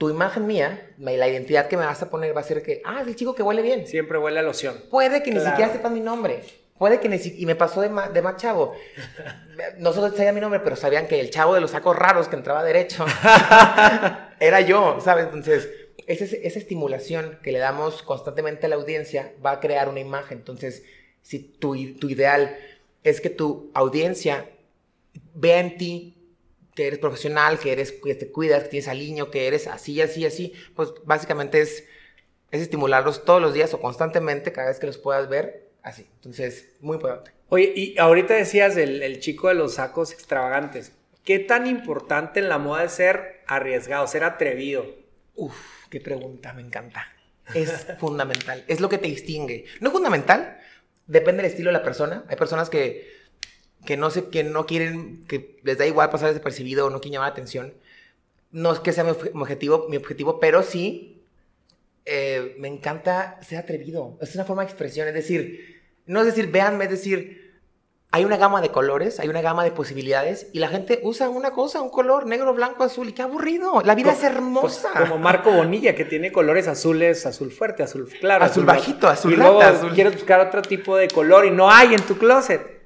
tu 0.01 0.09
imagen 0.09 0.47
mía, 0.47 0.89
me- 0.97 1.15
la 1.15 1.27
identidad 1.27 1.67
que 1.67 1.77
me 1.77 1.85
vas 1.85 2.01
a 2.01 2.09
poner 2.09 2.35
va 2.35 2.41
a 2.41 2.43
ser 2.43 2.63
que, 2.63 2.81
ah, 2.85 3.01
es 3.03 3.07
el 3.07 3.15
chico 3.15 3.35
que 3.35 3.43
huele 3.43 3.61
bien. 3.61 3.85
Siempre 3.85 4.17
huele 4.17 4.39
a 4.39 4.41
loción. 4.41 4.75
Puede 4.89 5.21
que 5.21 5.29
ni 5.29 5.39
siquiera 5.39 5.71
sepan 5.71 5.93
mi 5.93 5.99
nombre. 5.99 6.41
Puede 6.79 6.99
que 6.99 7.07
ni 7.07 7.19
si- 7.19 7.39
Y 7.39 7.45
me 7.45 7.53
pasó 7.53 7.81
de, 7.81 7.89
ma- 7.89 8.09
de 8.09 8.19
más 8.23 8.37
chavo. 8.37 8.73
No 9.77 9.93
solo 9.93 10.09
sabían 10.15 10.33
mi 10.33 10.41
nombre, 10.41 10.59
pero 10.61 10.75
sabían 10.75 11.07
que 11.07 11.19
el 11.19 11.29
chavo 11.29 11.53
de 11.53 11.61
los 11.61 11.69
sacos 11.69 11.95
raros 11.95 12.27
que 12.27 12.35
entraba 12.35 12.63
derecho 12.63 13.05
era 14.39 14.59
yo, 14.61 14.97
¿sabes? 15.01 15.25
Entonces, 15.25 15.69
esa, 16.07 16.25
esa 16.25 16.57
estimulación 16.57 17.37
que 17.43 17.51
le 17.51 17.59
damos 17.59 18.01
constantemente 18.01 18.65
a 18.65 18.69
la 18.69 18.75
audiencia 18.77 19.33
va 19.45 19.51
a 19.51 19.59
crear 19.59 19.87
una 19.87 19.99
imagen. 19.99 20.39
Entonces, 20.39 20.83
si 21.21 21.37
tu, 21.37 21.75
tu 21.99 22.09
ideal 22.09 22.57
es 23.03 23.21
que 23.21 23.29
tu 23.29 23.69
audiencia 23.75 24.49
vea 25.35 25.59
en 25.59 25.77
ti 25.77 26.17
que 26.75 26.87
eres 26.87 26.99
profesional, 26.99 27.59
que 27.59 27.71
eres 27.71 27.91
que 27.91 28.15
te 28.15 28.31
cuidas, 28.31 28.63
que 28.63 28.69
tienes 28.69 28.87
aliño, 28.87 29.29
que 29.29 29.47
eres 29.47 29.67
así, 29.67 30.01
así, 30.01 30.25
así, 30.25 30.53
pues 30.75 30.93
básicamente 31.03 31.61
es, 31.61 31.85
es 32.51 32.61
estimularlos 32.61 33.25
todos 33.25 33.41
los 33.41 33.53
días 33.53 33.73
o 33.73 33.81
constantemente 33.81 34.51
cada 34.51 34.69
vez 34.69 34.79
que 34.79 34.87
los 34.87 34.97
puedas 34.97 35.29
ver 35.29 35.69
así. 35.83 36.07
Entonces, 36.15 36.69
muy 36.79 36.95
importante. 36.95 37.31
Oye, 37.49 37.73
y 37.75 37.97
ahorita 37.97 38.33
decías 38.33 38.77
el, 38.77 39.03
el 39.03 39.19
chico 39.19 39.49
de 39.49 39.55
los 39.55 39.75
sacos 39.75 40.13
extravagantes. 40.13 40.93
¿Qué 41.25 41.39
tan 41.39 41.67
importante 41.67 42.39
en 42.39 42.49
la 42.49 42.57
moda 42.57 42.85
es 42.85 42.93
ser 42.93 43.41
arriesgado, 43.45 44.07
ser 44.07 44.23
atrevido? 44.23 44.85
Uf, 45.35 45.87
qué 45.89 45.99
pregunta, 45.99 46.53
me 46.53 46.61
encanta. 46.61 47.07
Es 47.53 47.87
fundamental, 47.99 48.63
es 48.67 48.79
lo 48.79 48.89
que 48.89 48.97
te 48.97 49.07
distingue. 49.07 49.65
No 49.81 49.89
es 49.89 49.93
fundamental, 49.93 50.59
depende 51.07 51.43
del 51.43 51.51
estilo 51.51 51.69
de 51.69 51.77
la 51.77 51.83
persona. 51.83 52.23
Hay 52.27 52.37
personas 52.37 52.69
que, 52.69 53.20
que, 53.85 53.97
no, 53.97 54.09
se, 54.09 54.29
que 54.29 54.43
no 54.43 54.65
quieren, 54.65 55.25
que 55.27 55.59
les 55.63 55.77
da 55.77 55.85
igual 55.85 56.09
pasar 56.09 56.29
desapercibido 56.29 56.85
o 56.85 56.89
no 56.89 56.99
quieren 56.99 57.13
llamar 57.13 57.29
la 57.29 57.33
atención. 57.33 57.73
No 58.51 58.73
es 58.73 58.79
que 58.79 58.91
sea 58.93 59.03
mi, 59.03 59.11
objetivo, 59.11 59.87
mi 59.89 59.97
objetivo, 59.97 60.39
pero 60.39 60.63
sí 60.63 61.23
eh, 62.05 62.55
me 62.59 62.67
encanta 62.67 63.39
ser 63.41 63.59
atrevido. 63.59 64.17
Es 64.21 64.35
una 64.35 64.45
forma 64.45 64.63
de 64.63 64.69
expresión, 64.69 65.07
es 65.07 65.13
decir, 65.13 65.81
no 66.05 66.19
es 66.19 66.25
decir, 66.25 66.51
véanme, 66.51 66.85
es 66.85 66.91
decir, 66.91 67.41
hay 68.13 68.25
una 68.25 68.35
gama 68.35 68.59
de 68.59 68.69
colores, 68.69 69.21
hay 69.21 69.29
una 69.29 69.41
gama 69.41 69.63
de 69.63 69.71
posibilidades 69.71 70.47
y 70.51 70.59
la 70.59 70.67
gente 70.67 70.99
usa 71.01 71.29
una 71.29 71.51
cosa, 71.51 71.81
un 71.81 71.89
color 71.89 72.25
negro, 72.25 72.53
blanco, 72.53 72.83
azul 72.83 73.07
y 73.07 73.13
qué 73.13 73.21
aburrido. 73.21 73.81
La 73.85 73.95
vida 73.95 74.11
es 74.11 74.19
pues, 74.19 74.31
hermosa. 74.31 74.89
como 74.99 75.17
Marco 75.17 75.49
Bonilla 75.49 75.95
que 75.95 76.03
tiene 76.03 76.29
colores 76.33 76.67
azules, 76.67 77.25
azul 77.25 77.51
fuerte, 77.51 77.83
azul 77.83 78.09
claro, 78.19 78.43
azul, 78.43 78.65
bajito, 78.65 79.07
azul 79.07 79.31
y 79.31 79.37
luego 79.37 79.61
quieres 79.93 80.13
buscar 80.13 80.41
otro 80.41 80.61
tipo 80.61 80.97
de 80.97 81.07
color 81.07 81.45
y 81.45 81.51
no 81.51 81.71
hay 81.71 81.93
en 81.93 82.01
tu 82.01 82.17
closet. 82.17 82.80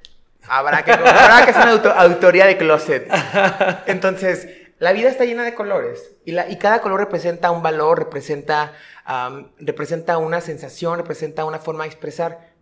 Habrá 0.48 0.84
que, 0.84 0.92
habrá 0.92 1.44
que 1.44 1.50
hacer 1.50 1.80
una 1.80 1.92
auditoría 2.00 2.46
de 2.46 2.56
closet. 2.56 3.08
Entonces, 3.86 4.48
la 4.78 4.92
vida 4.92 5.08
está 5.08 5.24
llena 5.24 5.44
de 5.44 5.54
colores 5.54 6.16
y, 6.24 6.32
la, 6.32 6.48
y 6.50 6.56
cada 6.58 6.80
color 6.80 7.00
representa 7.00 7.50
un 7.50 7.62
valor, 7.62 7.98
representa, 7.98 8.74
representa 9.58 10.18
una 10.18 10.40
sensación, 10.40 10.98
representa 10.98 11.44
una 11.44 11.58
forma 11.58 11.84
de 11.84 11.90
expresar 11.90 12.56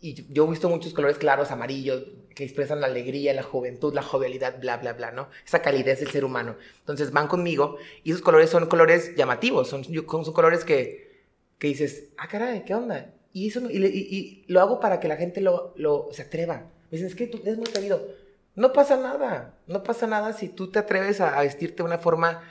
y 0.00 0.32
yo 0.32 0.46
he 0.46 0.50
visto 0.50 0.68
muchos 0.68 0.94
colores 0.94 1.18
claros, 1.18 1.50
amarillos, 1.50 2.04
que 2.34 2.44
expresan 2.44 2.80
la 2.80 2.86
alegría, 2.86 3.34
la 3.34 3.42
juventud, 3.42 3.92
la 3.92 4.02
jovialidad, 4.02 4.60
bla, 4.60 4.76
bla, 4.76 4.92
bla, 4.92 5.10
¿no? 5.10 5.28
Esa 5.44 5.60
calidez 5.60 6.00
del 6.00 6.10
ser 6.10 6.24
humano. 6.24 6.56
Entonces 6.80 7.10
van 7.10 7.26
conmigo 7.26 7.78
y 8.04 8.10
esos 8.10 8.22
colores 8.22 8.50
son 8.50 8.66
colores 8.66 9.16
llamativos, 9.16 9.68
son, 9.68 9.84
son, 9.84 10.32
colores 10.32 10.64
que, 10.64 11.24
que 11.58 11.68
dices, 11.68 12.10
ah, 12.16 12.28
caray, 12.28 12.64
¿qué 12.64 12.74
onda? 12.74 13.12
Y, 13.32 13.48
eso, 13.48 13.60
y, 13.68 13.84
y, 13.86 14.44
lo 14.46 14.60
hago 14.60 14.78
para 14.78 15.00
que 15.00 15.08
la 15.08 15.16
gente 15.16 15.40
lo, 15.40 15.72
lo, 15.76 16.08
se 16.12 16.22
atreva. 16.22 16.70
Me 16.90 16.98
dicen, 16.98 17.06
es 17.08 17.14
que 17.14 17.26
tú 17.26 17.40
eres 17.42 17.56
muy 17.56 17.68
atrevido. 17.68 18.06
No 18.54 18.72
pasa 18.72 18.96
nada, 18.96 19.54
no 19.66 19.82
pasa 19.82 20.06
nada 20.06 20.32
si 20.32 20.48
tú 20.48 20.70
te 20.70 20.78
atreves 20.78 21.20
a, 21.20 21.38
a 21.38 21.42
vestirte 21.42 21.76
de 21.76 21.82
una 21.84 21.98
forma, 21.98 22.42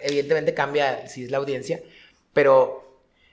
evidentemente 0.00 0.54
cambia 0.54 1.08
si 1.08 1.24
es 1.24 1.30
la 1.30 1.38
audiencia, 1.38 1.80
pero 2.32 2.84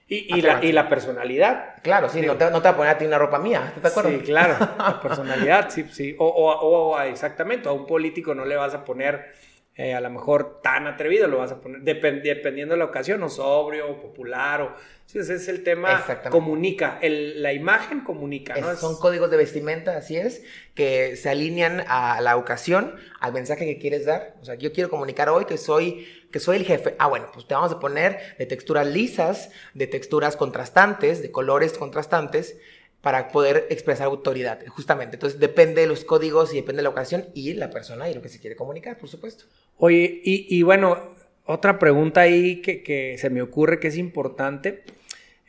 y, 0.07 0.41
la, 0.41 0.63
y, 0.63 0.74
la, 0.74 0.89
personalidad. 0.89 1.75
Claro, 1.83 2.10
sí, 2.10 2.21
no, 2.21 2.36
te, 2.36 2.51
no, 2.51 2.62
te, 2.62 2.67
va 2.67 2.71
a 2.71 2.75
poner 2.75 2.95
a 2.95 2.98
ti 2.98 3.05
una 3.05 3.17
ropa 3.17 3.39
mía, 3.39 3.63
¿estás 3.67 3.83
de 3.83 3.89
acuerdo? 3.89 4.10
Sí, 4.10 4.25
claro, 4.25 4.57
la 4.77 5.00
personalidad, 5.01 5.69
sí, 5.69 5.86
sí. 5.89 6.15
O, 6.19 6.25
o, 6.27 6.89
o, 6.89 7.00
exactamente, 7.00 7.69
a 7.69 7.71
un 7.71 7.86
político 7.86 8.36
no 8.36 8.43
le 8.43 8.57
vas 8.57 8.74
a 8.74 8.83
poner 8.83 9.31
eh, 9.75 9.93
a 9.93 10.01
lo 10.01 10.09
mejor 10.09 10.59
tan 10.61 10.85
atrevido, 10.85 11.27
lo 11.27 11.37
vas 11.37 11.53
a 11.53 11.61
poner, 11.61 11.81
dependiendo 11.81 12.73
de 12.73 12.79
la 12.79 12.85
ocasión, 12.85 13.23
o 13.23 13.29
sobrio, 13.29 13.89
o 13.89 14.01
popular, 14.01 14.61
o... 14.61 14.75
Sí, 15.05 15.19
ese 15.19 15.35
es 15.35 15.47
el 15.47 15.63
tema, 15.63 16.05
comunica, 16.29 16.97
el, 17.01 17.41
la 17.41 17.51
imagen 17.51 18.01
comunica, 18.01 18.55
¿no? 18.55 18.75
son 18.75 18.97
códigos 18.97 19.29
de 19.29 19.35
vestimenta, 19.37 19.97
así 19.97 20.15
es, 20.15 20.43
que 20.73 21.17
se 21.17 21.29
alinean 21.29 21.83
a 21.87 22.21
la 22.21 22.37
ocasión, 22.37 22.95
al 23.19 23.33
mensaje 23.33 23.65
que 23.65 23.77
quieres 23.77 24.05
dar. 24.05 24.35
O 24.41 24.45
sea, 24.45 24.55
yo 24.55 24.71
quiero 24.71 24.89
comunicar 24.89 25.27
hoy 25.27 25.43
que 25.43 25.57
soy, 25.57 26.07
que 26.31 26.39
soy 26.39 26.57
el 26.57 26.65
jefe. 26.65 26.95
Ah, 26.97 27.07
bueno, 27.07 27.27
pues 27.33 27.45
te 27.45 27.53
vamos 27.53 27.73
a 27.73 27.79
poner 27.79 28.19
de 28.37 28.45
texturas 28.45 28.87
lisas, 28.87 29.51
de 29.73 29.87
texturas 29.87 30.37
contrastantes, 30.37 31.21
de 31.21 31.29
colores 31.29 31.73
contrastantes, 31.73 32.57
para 33.01 33.29
poder 33.29 33.67
expresar 33.70 34.05
autoridad, 34.05 34.60
justamente. 34.67 35.15
Entonces 35.15 35.39
depende 35.39 35.81
de 35.81 35.88
los 35.88 36.05
códigos 36.05 36.53
y 36.53 36.58
depende 36.58 36.77
de 36.77 36.84
la 36.84 36.89
ocasión 36.89 37.25
y 37.34 37.53
la 37.53 37.72
persona 37.72 38.10
y 38.10 38.13
lo 38.13 38.22
que 38.22 38.29
se 38.29 38.39
quiere 38.39 38.55
comunicar, 38.55 38.98
por 38.98 39.10
supuesto. 39.10 39.46
Oye, 39.77 40.22
y, 40.24 40.62
bueno, 40.62 41.15
otra 41.46 41.79
pregunta 41.79 42.22
ahí 42.22 42.62
que, 42.62 43.15
se 43.17 43.29
me 43.31 43.41
ocurre 43.41 43.79
que 43.79 43.88
es 43.88 43.98
importante. 43.98 44.84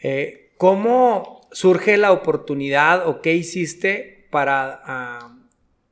Eh, 0.03 0.51
¿Cómo 0.57 1.47
surge 1.53 1.99
la 1.99 2.13
oportunidad 2.13 3.07
o 3.07 3.21
qué 3.21 3.35
hiciste 3.35 4.27
para 4.31 4.81
ah, 4.85 5.37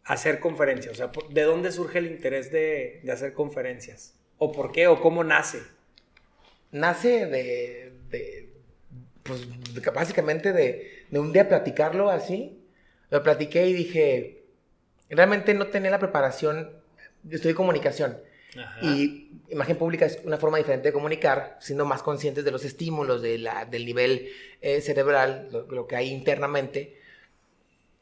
hacer 0.04 0.40
conferencias? 0.40 0.94
O 0.94 0.96
sea, 0.96 1.10
¿de 1.28 1.42
dónde 1.42 1.72
surge 1.72 1.98
el 1.98 2.06
interés 2.06 2.50
de, 2.50 3.02
hacer 3.12 3.34
conferencias? 3.34 4.14
¿O 4.38 4.52
por 4.52 4.72
qué? 4.72 4.86
¿O 4.86 5.02
cómo 5.02 5.22
nace? 5.22 5.58
Nace 6.72 7.26
de, 7.26 8.48
pues 9.22 9.46
básicamente 9.92 10.52
de, 10.52 10.99
de 11.10 11.18
un 11.18 11.32
día 11.32 11.48
platicarlo 11.48 12.10
así. 12.10 12.58
Lo 13.10 13.22
platiqué 13.22 13.66
y 13.66 13.72
dije, 13.72 14.44
realmente 15.08 15.54
no 15.54 15.66
tenía 15.66 15.90
la 15.90 15.98
preparación, 15.98 16.70
yo 17.24 17.36
estudié 17.36 17.54
comunicación. 17.54 18.18
Y 18.82 19.30
imagen 19.48 19.76
pública 19.76 20.06
es 20.06 20.20
una 20.24 20.36
forma 20.36 20.58
diferente 20.58 20.88
de 20.88 20.92
comunicar, 20.92 21.56
siendo 21.60 21.84
más 21.84 22.02
conscientes 22.02 22.44
de 22.44 22.50
los 22.50 22.64
estímulos, 22.64 23.22
de 23.22 23.38
la, 23.38 23.64
del 23.64 23.84
nivel 23.84 24.28
eh, 24.60 24.80
cerebral, 24.80 25.48
lo, 25.68 25.86
que 25.86 25.96
hay 25.96 26.08
internamente. 26.08 26.98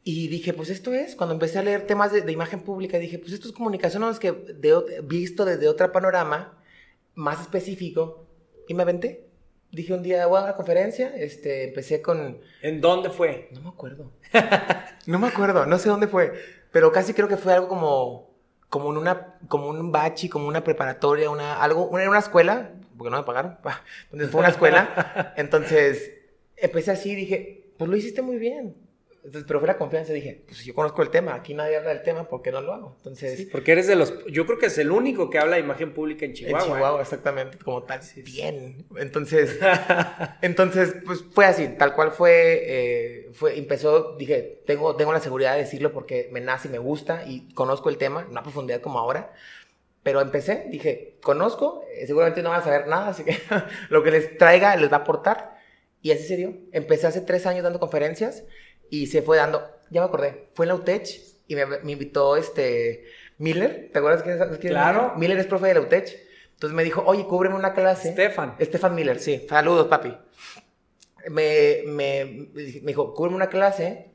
Y 0.05 0.29
dije, 0.29 0.55
pues 0.55 0.71
esto 0.71 0.95
es, 0.95 1.17
cuando 1.17 1.35
empecé 1.35 1.59
a 1.59 1.62
leer 1.62 1.87
temas 1.87 2.12
de, 2.12 2.33
imagen 2.33 2.61
pública, 2.61 2.99
dije, 2.99 3.19
pues 3.19 3.33
esto 3.33 3.49
es 3.49 3.55
comunicación, 3.55 4.05
es 4.05 4.19
que 4.19 4.33
de, 4.33 5.03
visto 5.05 5.45
desde 5.45 5.69
otro 5.69 5.93
panorama 5.93 6.59
más 7.15 7.43
específico, 7.43 8.27
y 8.69 8.75
me 8.75 8.83
aventé 8.83 9.27
dije 9.70 9.92
un 9.92 10.02
día, 10.02 10.26
voy 10.26 10.40
a 10.40 10.44
una 10.44 10.56
conferencia, 10.56 11.14
este, 11.14 11.64
empecé 11.64 12.00
con... 12.02 12.38
¿En 12.62 12.80
dónde 12.80 13.10
fue? 13.10 13.48
No 13.52 13.60
me 13.60 13.68
acuerdo. 13.68 14.12
no 15.06 15.18
me 15.18 15.28
acuerdo, 15.28 15.66
no 15.66 15.78
sé 15.78 15.88
dónde 15.88 16.08
fue, 16.08 16.32
pero 16.72 16.92
casi 16.92 17.14
creo 17.14 17.28
que 17.28 17.37
fue 17.37 17.52
algo 17.52 17.68
como, 17.68 18.30
como, 18.68 18.90
en 18.90 18.98
una, 18.98 19.38
como 19.48 19.68
un 19.68 19.92
bachi, 19.92 20.28
como 20.28 20.48
una 20.48 20.64
preparatoria, 20.64 21.30
una, 21.30 21.62
algo, 21.62 21.87
una, 21.88 22.08
una 22.08 22.18
escuela, 22.18 22.72
porque 22.96 23.10
no 23.10 23.18
me 23.18 23.25
pagaron, 23.25 23.58
entonces 24.12 24.30
fue 24.30 24.40
una 24.40 24.50
escuela, 24.50 25.32
entonces 25.37 26.12
empecé 26.56 26.90
así 26.90 27.12
y 27.12 27.14
dije, 27.14 27.72
pues 27.76 27.90
lo 27.90 27.96
hiciste 27.96 28.22
muy 28.22 28.38
bien, 28.38 28.75
entonces, 29.25 29.44
pero 29.46 29.58
fue 29.58 29.66
la 29.66 29.76
confianza, 29.76 30.12
dije, 30.12 30.42
pues 30.46 30.64
yo 30.64 30.75
conozco 30.75 31.02
el 31.02 31.10
tema, 31.10 31.34
aquí 31.34 31.52
nadie 31.52 31.76
habla 31.76 31.90
del 31.90 32.02
tema, 32.02 32.28
¿por 32.28 32.40
qué 32.40 32.52
no 32.52 32.60
lo 32.60 32.72
hago? 32.72 32.94
Entonces... 32.98 33.37
Sí, 33.37 33.44
porque 33.46 33.72
eres 33.72 33.87
de 33.88 33.96
los, 33.96 34.25
yo 34.26 34.46
creo 34.46 34.58
que 34.58 34.66
es 34.66 34.78
el 34.78 34.90
único 34.90 35.28
que 35.28 35.38
habla 35.38 35.56
de 35.56 35.62
imagen 35.62 35.92
pública 35.92 36.25
en 36.25 36.34
Chihuahua. 36.34 36.60
En 36.60 36.72
Chihuahua, 36.72 37.00
exactamente, 37.02 37.58
como 37.58 37.82
tal, 37.82 38.00
bien. 38.25 38.87
Entonces, 38.96 39.58
entonces, 40.40 40.94
pues 41.04 41.25
fue 41.32 41.46
así, 41.46 41.68
tal 41.76 41.94
cual 41.94 42.12
fue, 42.12 42.62
eh, 42.62 43.28
fue, 43.32 43.58
empezó, 43.58 44.16
dije, 44.16 44.62
tengo, 44.66 44.94
tengo 44.96 45.12
la 45.12 45.20
seguridad 45.20 45.54
de 45.54 45.60
decirlo 45.60 45.92
porque 45.92 46.30
me 46.32 46.40
nace 46.40 46.68
y 46.68 46.70
me 46.70 46.78
gusta 46.78 47.25
y 47.26 47.52
conozco 47.54 47.88
el 47.88 47.98
tema, 47.98 48.26
no 48.30 48.38
a 48.38 48.42
profundidad 48.42 48.80
como 48.80 49.00
ahora, 49.00 49.34
pero 50.04 50.20
empecé, 50.20 50.66
dije, 50.70 51.18
conozco, 51.20 51.82
eh, 51.92 52.06
seguramente 52.06 52.42
no 52.42 52.50
van 52.50 52.60
a 52.60 52.64
saber 52.64 52.87
nada, 52.87 53.08
así 53.08 53.25
que 53.25 53.37
lo 53.90 54.02
que 54.02 54.12
les 54.12 54.38
traiga 54.38 54.76
les 54.76 54.90
va 54.90 54.98
a 54.98 55.00
aportar. 55.00 55.58
Y 56.00 56.12
así 56.12 56.22
se 56.22 56.37
dio. 56.37 56.54
Empecé 56.70 57.08
hace 57.08 57.20
tres 57.20 57.44
años 57.44 57.64
dando 57.64 57.80
conferencias 57.80 58.44
y 58.90 59.07
se 59.07 59.23
fue 59.23 59.37
dando, 59.37 59.62
ya 59.90 60.00
me 60.00 60.07
acordé, 60.07 60.49
fue 60.54 60.64
en 60.66 60.68
la 60.68 60.75
UTECH 60.75 61.21
y 61.49 61.54
me, 61.54 61.66
me 61.66 61.92
invitó 61.92 62.37
este 62.37 63.04
Miller, 63.38 63.90
¿te 63.92 63.99
acuerdas 64.00 64.23
quién 64.23 64.40
es? 64.40 64.59
Claro. 64.59 65.14
Miller? 65.16 65.38
es 65.38 65.47
profe 65.47 65.68
de 65.68 65.75
la 65.75 65.80
UTECH. 65.80 66.16
Entonces 66.54 66.75
me 66.75 66.83
dijo, 66.83 67.04
oye, 67.07 67.25
cúbreme 67.25 67.54
una 67.54 67.73
clase. 67.73 68.12
Stefan. 68.12 68.57
Stefan 68.61 68.95
Miller, 68.95 69.21
sí. 69.21 69.47
Saludos, 69.49 69.87
papi. 69.87 70.12
Me, 71.28 71.83
me, 71.87 72.49
me 72.52 72.88
dijo, 72.88 73.14
cúbreme 73.14 73.37
una 73.37 73.49
clase. 73.49 74.11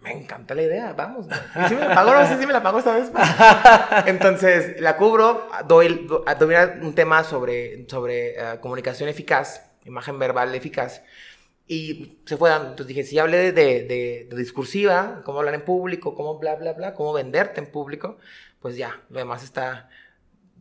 Me 0.00 0.12
encanta 0.12 0.54
la 0.56 0.62
idea, 0.62 0.92
vamos. 0.92 1.26
¿Y 1.26 1.68
si 1.68 1.74
me 1.76 1.82
la 1.82 1.94
pagó? 1.94 2.12
No 2.14 2.26
sé 2.26 2.38
si 2.38 2.46
me 2.46 2.52
la 2.52 2.62
pagó 2.62 2.78
esta 2.78 2.94
vez. 2.96 3.10
Entonces, 4.06 4.80
la 4.80 4.96
cubro, 4.96 5.48
doy, 5.66 6.08
doy 6.38 6.54
un 6.82 6.94
tema 6.94 7.22
sobre, 7.22 7.86
sobre 7.88 8.34
uh, 8.40 8.60
comunicación 8.60 9.08
eficaz, 9.08 9.62
imagen 9.84 10.18
verbal 10.18 10.52
eficaz. 10.54 11.02
Y 11.68 12.18
se 12.24 12.36
fue 12.36 12.50
dando. 12.50 12.70
Entonces 12.70 12.88
dije, 12.88 13.04
si 13.04 13.18
hablé 13.18 13.52
de, 13.52 13.84
de, 13.84 14.36
discursiva, 14.36 15.22
cómo 15.24 15.38
hablar 15.38 15.54
en 15.54 15.64
público, 15.64 16.14
cómo 16.14 16.38
bla, 16.38 16.54
bla, 16.54 16.72
bla, 16.72 16.94
cómo 16.94 17.12
venderte 17.12 17.60
en 17.60 17.66
público, 17.66 18.18
pues 18.60 18.76
ya, 18.76 19.00
lo 19.10 19.18
demás 19.18 19.42
está, 19.42 19.88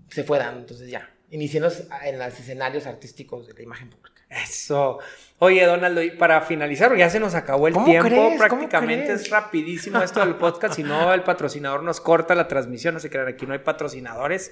se 0.10 0.24
fue 0.24 0.40
dando. 0.40 0.62
Entonces 0.62 0.90
ya, 0.90 1.10
iniciemos 1.30 1.84
en 2.04 2.18
los 2.18 2.40
escenarios 2.40 2.88
artísticos 2.88 3.48
de 3.48 3.54
la 3.54 3.62
imagen 3.62 3.90
pública. 3.90 4.16
Eso. 4.30 5.00
Oye, 5.40 5.66
Donaldo, 5.66 6.02
y 6.02 6.12
para 6.12 6.42
finalizar, 6.42 6.96
ya 6.96 7.10
se 7.10 7.20
nos 7.20 7.36
acabó 7.36 7.68
el 7.68 7.76
tiempo. 7.84 8.34
Prácticamente 8.38 9.14
es 9.14 9.30
rapidísimo 9.30 10.02
esto 10.02 10.20
del 10.22 10.36
podcast. 10.36 10.76
si 10.76 10.84
no, 10.84 11.14
el 11.14 11.24
patrocinador 11.24 11.84
nos 11.84 12.02
corta 12.02 12.36
la 12.36 12.48
transmisión. 12.48 12.94
No 12.94 13.00
se 13.00 13.10
crean, 13.10 13.28
aquí 13.28 13.46
no 13.46 13.54
hay 13.54 13.60
patrocinadores. 13.60 14.52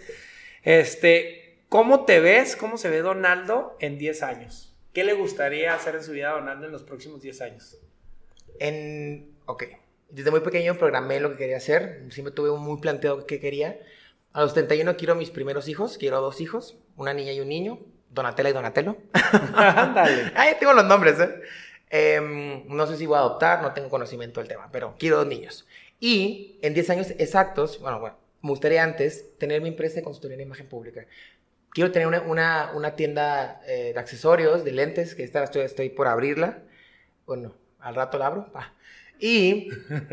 Este, 0.64 1.58
¿cómo 1.70 2.06
te 2.06 2.20
ves? 2.20 2.56
¿Cómo 2.56 2.78
se 2.78 2.90
ve 2.90 3.02
Donaldo 3.02 3.76
en 3.80 3.98
10 3.98 4.24
años? 4.24 4.73
¿Qué 4.94 5.04
le 5.04 5.14
gustaría 5.14 5.74
hacer 5.74 5.96
en 5.96 6.04
su 6.04 6.12
vida 6.12 6.32
Donaldo 6.32 6.68
en 6.68 6.72
los 6.72 6.84
próximos 6.84 7.22
10 7.22 7.42
años? 7.42 7.78
En, 8.60 9.36
ok, 9.48 9.64
desde 10.10 10.30
muy 10.30 10.42
pequeño 10.42 10.78
programé 10.78 11.20
lo 11.20 11.32
que 11.32 11.38
quería 11.38 11.58
hacer, 11.58 12.06
siempre 12.12 12.32
tuve 12.32 12.52
muy 12.58 12.80
planteado 12.80 13.26
qué 13.26 13.40
quería. 13.40 13.80
A 14.34 14.42
los 14.42 14.54
31 14.54 14.96
quiero 14.96 15.16
mis 15.16 15.32
primeros 15.32 15.68
hijos, 15.68 15.98
quiero 15.98 16.22
dos 16.22 16.42
hijos, 16.42 16.78
una 16.96 17.14
niña 17.14 17.32
y 17.34 17.40
un 17.40 17.50
niño, 17.50 17.80
Donatella 18.12 18.50
y 18.50 18.54
Donatello. 18.54 18.98
Ándale. 19.56 20.32
Ahí 20.36 20.54
tengo 20.60 20.74
los 20.74 20.86
nombres, 20.86 21.20
¿eh? 21.20 21.42
Em, 21.90 22.68
no 22.68 22.86
sé 22.88 22.98
si 22.98 23.08
voy 23.08 23.18
a 23.18 23.20
adoptar, 23.20 23.62
no 23.62 23.74
tengo 23.74 23.90
conocimiento 23.90 24.40
del 24.40 24.48
tema, 24.48 24.70
pero 24.72 24.96
quiero 25.00 25.18
dos 25.18 25.28
niños. 25.28 25.68
Y 26.00 26.60
en 26.62 26.74
10 26.76 26.90
años 26.92 27.08
exactos, 27.18 27.80
bueno, 27.80 28.00
bueno, 28.00 28.18
me 28.44 28.50
gustaría 28.50 28.84
antes 28.84 29.38
tener 29.38 29.62
mi 29.62 29.70
empresa 29.70 29.96
de 29.96 30.04
consultoría 30.04 30.36
en 30.36 30.42
imagen 30.42 30.68
pública 30.68 31.06
quiero 31.74 31.92
tener 31.92 32.08
una, 32.08 32.72
tienda 32.96 33.62
eh, 33.68 33.92
de 33.94 34.00
accesorios, 34.00 34.64
de 34.64 34.72
lentes, 34.72 35.16
que 35.16 35.24
esta 35.24 35.44
estoy, 35.44 35.64
estoy 35.64 35.90
por 35.90 36.08
abrirla. 36.08 36.60
Bueno, 37.26 37.56
al 37.80 37.96
rato 37.96 38.18
la 38.18 38.28
abro. 38.28 38.52
Y, 39.20 39.70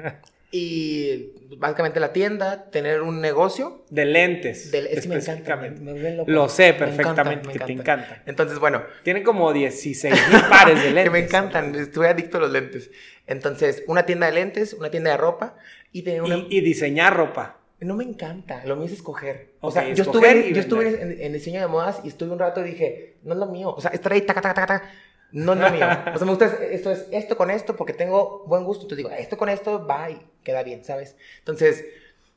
y 0.52 1.32
básicamente 1.56 2.00
la 2.00 2.12
tienda, 2.12 2.70
tener 2.70 3.02
un 3.02 3.20
negocio. 3.20 3.84
De 3.90 4.04
lentes. 4.04 4.70
del- 4.72 4.86
es 4.86 5.02
que 5.02 5.08
me 5.08 5.14
encanta, 5.16 5.32
específicamente. 5.32 5.80
me- 5.80 5.84
me 5.86 5.92
vuelven 5.92 6.16
loco. 6.16 6.30
Lo 6.30 6.48
sé 6.48 6.62
Me 6.62 6.68
encanta, 6.68 6.86
perfectamente 6.96 7.46
me 7.46 7.52
que 7.52 7.58
te 7.60 7.72
encanta. 7.72 8.04
encanta. 8.04 8.22
Entonces, 8.26 8.58
bueno, 8.58 8.82
Tienen 9.02 9.22
como 9.22 9.52
16 9.52 10.14
mil 10.28 10.40
pares 10.50 10.76
de 10.82 10.90
lentes. 10.90 11.04
que 11.04 11.10
me 11.10 11.18
encantan, 11.20 11.74
estoy 11.74 12.06
adicto 12.06 12.38
a 12.38 12.40
los 12.40 12.50
lentes. 12.50 12.90
Entonces, 13.26 13.84
una 13.86 14.06
tienda 14.06 14.26
de 14.26 14.32
lentes, 14.32 14.72
una 14.74 14.90
tienda 14.90 15.10
de 15.10 15.16
ropa 15.16 15.56
y 15.92 16.02
tener 16.02 16.22
una... 16.22 16.36
Y, 16.36 16.46
y 16.50 16.60
diseñar 16.62 17.16
ropa. 17.16 17.58
No 17.80 17.94
me 17.96 18.04
encanta, 18.04 18.62
lo 18.66 18.76
mío 18.76 18.86
es 18.86 18.92
escoger. 18.92 19.52
O 19.60 19.70
sea, 19.70 19.82
yo 19.94 20.04
estuve, 20.04 20.52
yo 20.52 20.60
estuve 20.60 21.02
en, 21.02 21.20
en 21.22 21.32
diseño 21.32 21.60
de 21.60 21.66
modas 21.66 22.00
y 22.04 22.08
estuve 22.08 22.30
un 22.30 22.38
rato 22.38 22.60
y 22.60 22.70
dije, 22.70 23.16
no 23.22 23.32
es 23.32 23.38
lo 23.38 23.46
mío. 23.46 23.70
O 23.74 23.80
sea, 23.80 23.90
estar 23.92 24.12
ahí, 24.12 24.20
taca, 24.22 24.42
taca, 24.42 24.54
taca, 24.54 24.80
taca, 24.80 24.90
no 25.32 25.54
es 25.54 25.58
lo 25.60 25.70
mío. 25.70 25.86
O 26.14 26.18
sea, 26.18 26.24
me 26.26 26.30
gusta 26.32 26.46
es- 26.46 26.60
esto, 26.72 26.90
es 26.92 27.06
esto 27.10 27.36
con 27.38 27.50
esto 27.50 27.76
porque 27.76 27.94
tengo 27.94 28.44
buen 28.46 28.64
gusto. 28.64 28.82
Entonces 28.84 28.98
digo, 29.04 29.10
esto 29.10 29.38
con 29.38 29.48
esto 29.48 29.86
va 29.86 30.10
y 30.10 30.20
queda 30.44 30.62
bien, 30.62 30.84
¿sabes? 30.84 31.16
Entonces, 31.38 31.84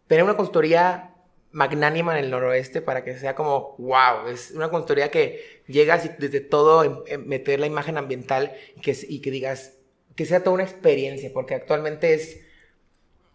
tener 0.07 0.23
una 0.23 0.35
consultoría 0.37 1.09
magnánima 1.51 2.17
en 2.17 2.23
el 2.25 2.31
noroeste 2.31 2.81
para 2.81 3.03
que 3.03 3.17
sea 3.17 3.35
como, 3.35 3.75
wow, 3.79 4.27
es 4.29 4.51
una 4.51 4.69
consultoría 4.69 5.11
que 5.11 5.61
llegas 5.67 6.05
y 6.05 6.09
desde 6.17 6.39
todo 6.39 6.83
em- 6.83 6.99
em- 7.07 7.25
meter 7.27 7.59
la 7.59 7.67
imagen 7.67 7.97
ambiental 7.97 8.53
que, 8.81 8.97
y 9.07 9.19
que 9.19 9.29
digas, 9.29 9.73
que 10.15 10.25
sea 10.25 10.39
toda 10.41 10.53
una 10.55 10.63
experiencia, 10.63 11.31
porque 11.33 11.53
actualmente 11.55 12.13
es, 12.13 12.39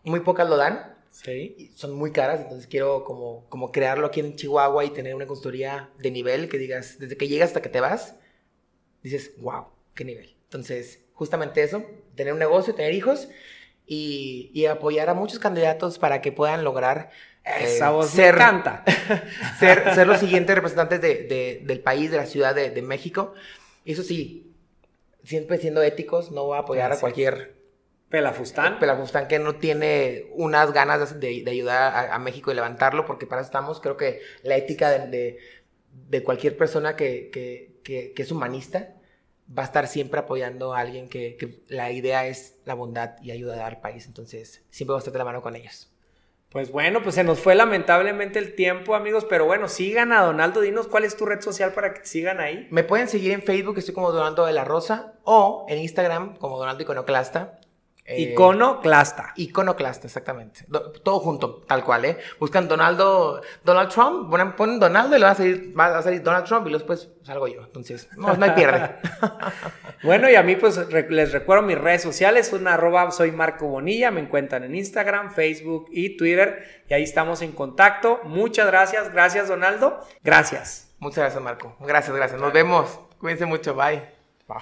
muy 0.05 0.21
pocas 0.21 0.49
lo 0.49 0.57
dan 0.57 0.97
Sí. 1.11 1.55
y 1.59 1.67
son 1.75 1.95
muy 1.95 2.13
caras, 2.13 2.41
entonces 2.41 2.67
quiero 2.69 3.05
como, 3.05 3.45
como 3.49 3.73
crearlo 3.73 4.07
aquí 4.07 4.21
en 4.21 4.37
Chihuahua 4.37 4.85
y 4.85 4.91
tener 4.91 5.15
una 5.15 5.27
consultoría 5.27 5.91
de 5.99 6.11
nivel 6.11 6.49
que 6.49 6.59
digas, 6.59 6.99
desde 6.99 7.17
que 7.17 7.27
llegas 7.29 7.49
hasta 7.51 7.63
que 7.63 7.69
te 7.69 7.81
vas, 7.81 8.15
dices, 9.03 9.33
wow, 9.39 9.67
qué 9.95 10.05
nivel. 10.05 10.35
Entonces, 10.45 11.01
justamente 11.15 11.63
eso, 11.63 11.83
tener 12.15 12.33
un 12.33 12.39
negocio, 12.39 12.75
tener 12.75 12.95
hijos 12.95 13.29
y, 13.87 14.51
y 14.55 14.67
apoyar 14.67 15.09
a 15.09 15.15
muchos 15.15 15.39
candidatos 15.39 15.99
para 15.99 16.21
que 16.21 16.31
puedan 16.33 16.63
lograr 16.65 17.11
eh, 17.45 17.67
ser, 18.11 18.35
me 18.35 18.41
encanta. 18.43 18.85
ser, 19.59 19.95
ser 19.95 20.07
los 20.07 20.19
siguientes 20.21 20.55
representantes 20.55 21.01
de- 21.01 21.25
de- 21.25 21.63
del 21.65 21.81
país, 21.81 22.11
de 22.11 22.19
la 22.19 22.27
ciudad 22.27 22.55
de, 22.55 22.71
de 22.71 22.83
México. 22.83 23.35
Eso 23.85 24.03
sí, 24.03 24.53
siempre 25.25 25.59
siendo 25.59 25.83
éticos, 25.83 26.31
no 26.31 26.45
voy 26.45 26.57
a 26.59 26.61
apoyar 26.61 26.93
a 26.93 27.01
cualquier 27.01 27.58
Pelafustán. 28.11 28.79
Pelafustán 28.79 29.29
que 29.29 29.39
no 29.39 29.57
tiene 29.57 30.27
unas 30.33 30.73
ganas 30.73 31.21
de, 31.21 31.43
de 31.45 31.51
ayudar 31.51 31.95
a, 31.95 32.15
a 32.15 32.19
México 32.19 32.51
y 32.51 32.55
levantarlo, 32.55 33.05
porque 33.05 33.27
para 33.27 33.43
eso 33.43 33.49
estamos, 33.49 33.81
creo 33.81 33.97
que 33.97 34.21
la 34.43 34.57
ética 34.57 34.91
de, 34.91 35.07
de- 35.09 35.39
de 36.09 36.23
cualquier 36.23 36.57
persona 36.57 36.97
que, 36.97 37.29
que- 37.31 37.81
que- 37.85 38.13
que 38.15 38.23
es 38.23 38.31
humanista 38.33 38.95
va 39.57 39.63
a 39.63 39.67
estar 39.67 39.87
siempre 39.89 40.21
apoyando 40.21 40.75
a 40.75 40.81
alguien 40.81 41.09
que, 41.09 41.63
la 41.69 41.91
idea 41.91 42.27
es 42.27 42.57
la 42.65 42.75
bondad 42.75 43.17
y 43.23 43.31
ayudar 43.31 43.61
al 43.61 43.81
país, 43.81 44.07
entonces 44.07 44.63
siempre 44.71 44.93
va 44.93 44.99
a 44.99 45.01
estar 45.01 45.13
de 45.13 45.19
la 45.19 45.25
mano 45.25 45.43
con 45.43 45.57
ellos. 45.57 45.91
Pues 46.51 46.71
bueno, 46.73 47.03
pues 47.03 47.15
se 47.17 47.25
nos 47.25 47.41
fue 47.41 47.55
lamentablemente 47.55 48.39
el 48.39 48.55
tiempo, 48.55 48.95
amigos, 48.95 49.27
pero 49.29 49.45
bueno, 49.45 49.69
sigan 49.69 50.13
a 50.13 50.23
Donaldo. 50.23 50.63
Dinos 50.63 50.89
cuál 50.89 51.05
es 51.05 51.15
tu 51.15 51.27
red 51.27 51.43
social 51.43 51.73
para 51.75 51.93
que 51.93 52.01
te 52.01 52.07
sigan 52.07 52.41
ahí. 52.41 52.67
Me 52.71 52.85
pueden 52.85 53.07
seguir 53.09 53.33
en 53.33 53.43
Facebook, 53.43 53.77
estoy 53.77 53.93
como 53.95 54.13
Donaldo 54.13 54.47
de 54.47 54.55
la 54.55 54.65
Rosa, 54.65 55.13
o 55.25 55.67
en 55.69 55.79
Instagram 55.79 56.37
como 56.37 56.57
Donaldo 56.59 56.83
Iconoclasta. 56.83 57.59
Eh, 58.11 58.23
Iconoclasta. 58.33 59.33
Iconoclasta, 59.37 60.07
exactamente. 60.07 60.65
Do- 60.67 60.93
todo 60.93 61.21
junto, 61.21 61.57
tal 61.69 61.85
cual, 61.85 62.07
¿eh? 62.07 62.17
Buscan 62.41 62.67
Donaldo, 62.67 63.43
Donald 63.63 63.91
Trump, 63.91 64.31
ponen, 64.31 64.57
ponen 64.57 64.81
Donaldo 64.81 65.15
y 65.15 65.19
le 65.19 65.27
va 65.27 65.33
a 65.33 65.35
salir, 65.35 65.79
va 65.79 65.99
a 65.99 66.03
salir 66.03 66.23
Donald 66.23 66.47
Trump 66.47 66.67
y 66.69 66.73
después 66.73 67.11
salgo 67.23 67.47
yo. 67.49 67.63
Entonces, 67.65 68.09
no, 68.17 68.35
no 68.35 68.45
hay 68.45 68.53
pierde. 68.53 68.97
Bueno, 70.05 70.31
y 70.31 70.37
a 70.37 70.43
mí 70.45 70.55
pues 70.55 70.77
re- 70.91 71.11
les 71.11 71.33
recuerdo 71.33 71.65
mis 71.65 71.77
redes 71.77 72.03
sociales, 72.03 72.53
una 72.53 72.75
arroba 72.75 73.11
soy 73.11 73.33
Marco 73.33 73.67
Bonilla, 73.67 74.13
me 74.13 74.21
encuentran 74.21 74.63
en 74.63 74.77
Instagram, 74.77 75.33
Facebook 75.33 75.89
y 75.91 76.17
Twitter 76.17 76.85
y 76.89 76.95
ahí 76.95 77.03
estamos 77.03 77.43
en 77.43 77.51
contacto. 77.51 78.21
Muchas 78.23 78.69
gracias, 78.69 79.13
gracias 79.13 79.49
Donaldo, 79.49 80.01
gracias. 80.23 80.95
Muchas 81.01 81.19
gracias, 81.19 81.43
Marco. 81.43 81.77
Gracias, 81.81 82.15
gracias. 82.17 82.41
Nos 82.41 82.53
vemos. 82.53 83.01
Cuídense 83.19 83.45
mucho. 83.47 83.75
Bye. 83.75 84.03
Bye. 84.47 84.59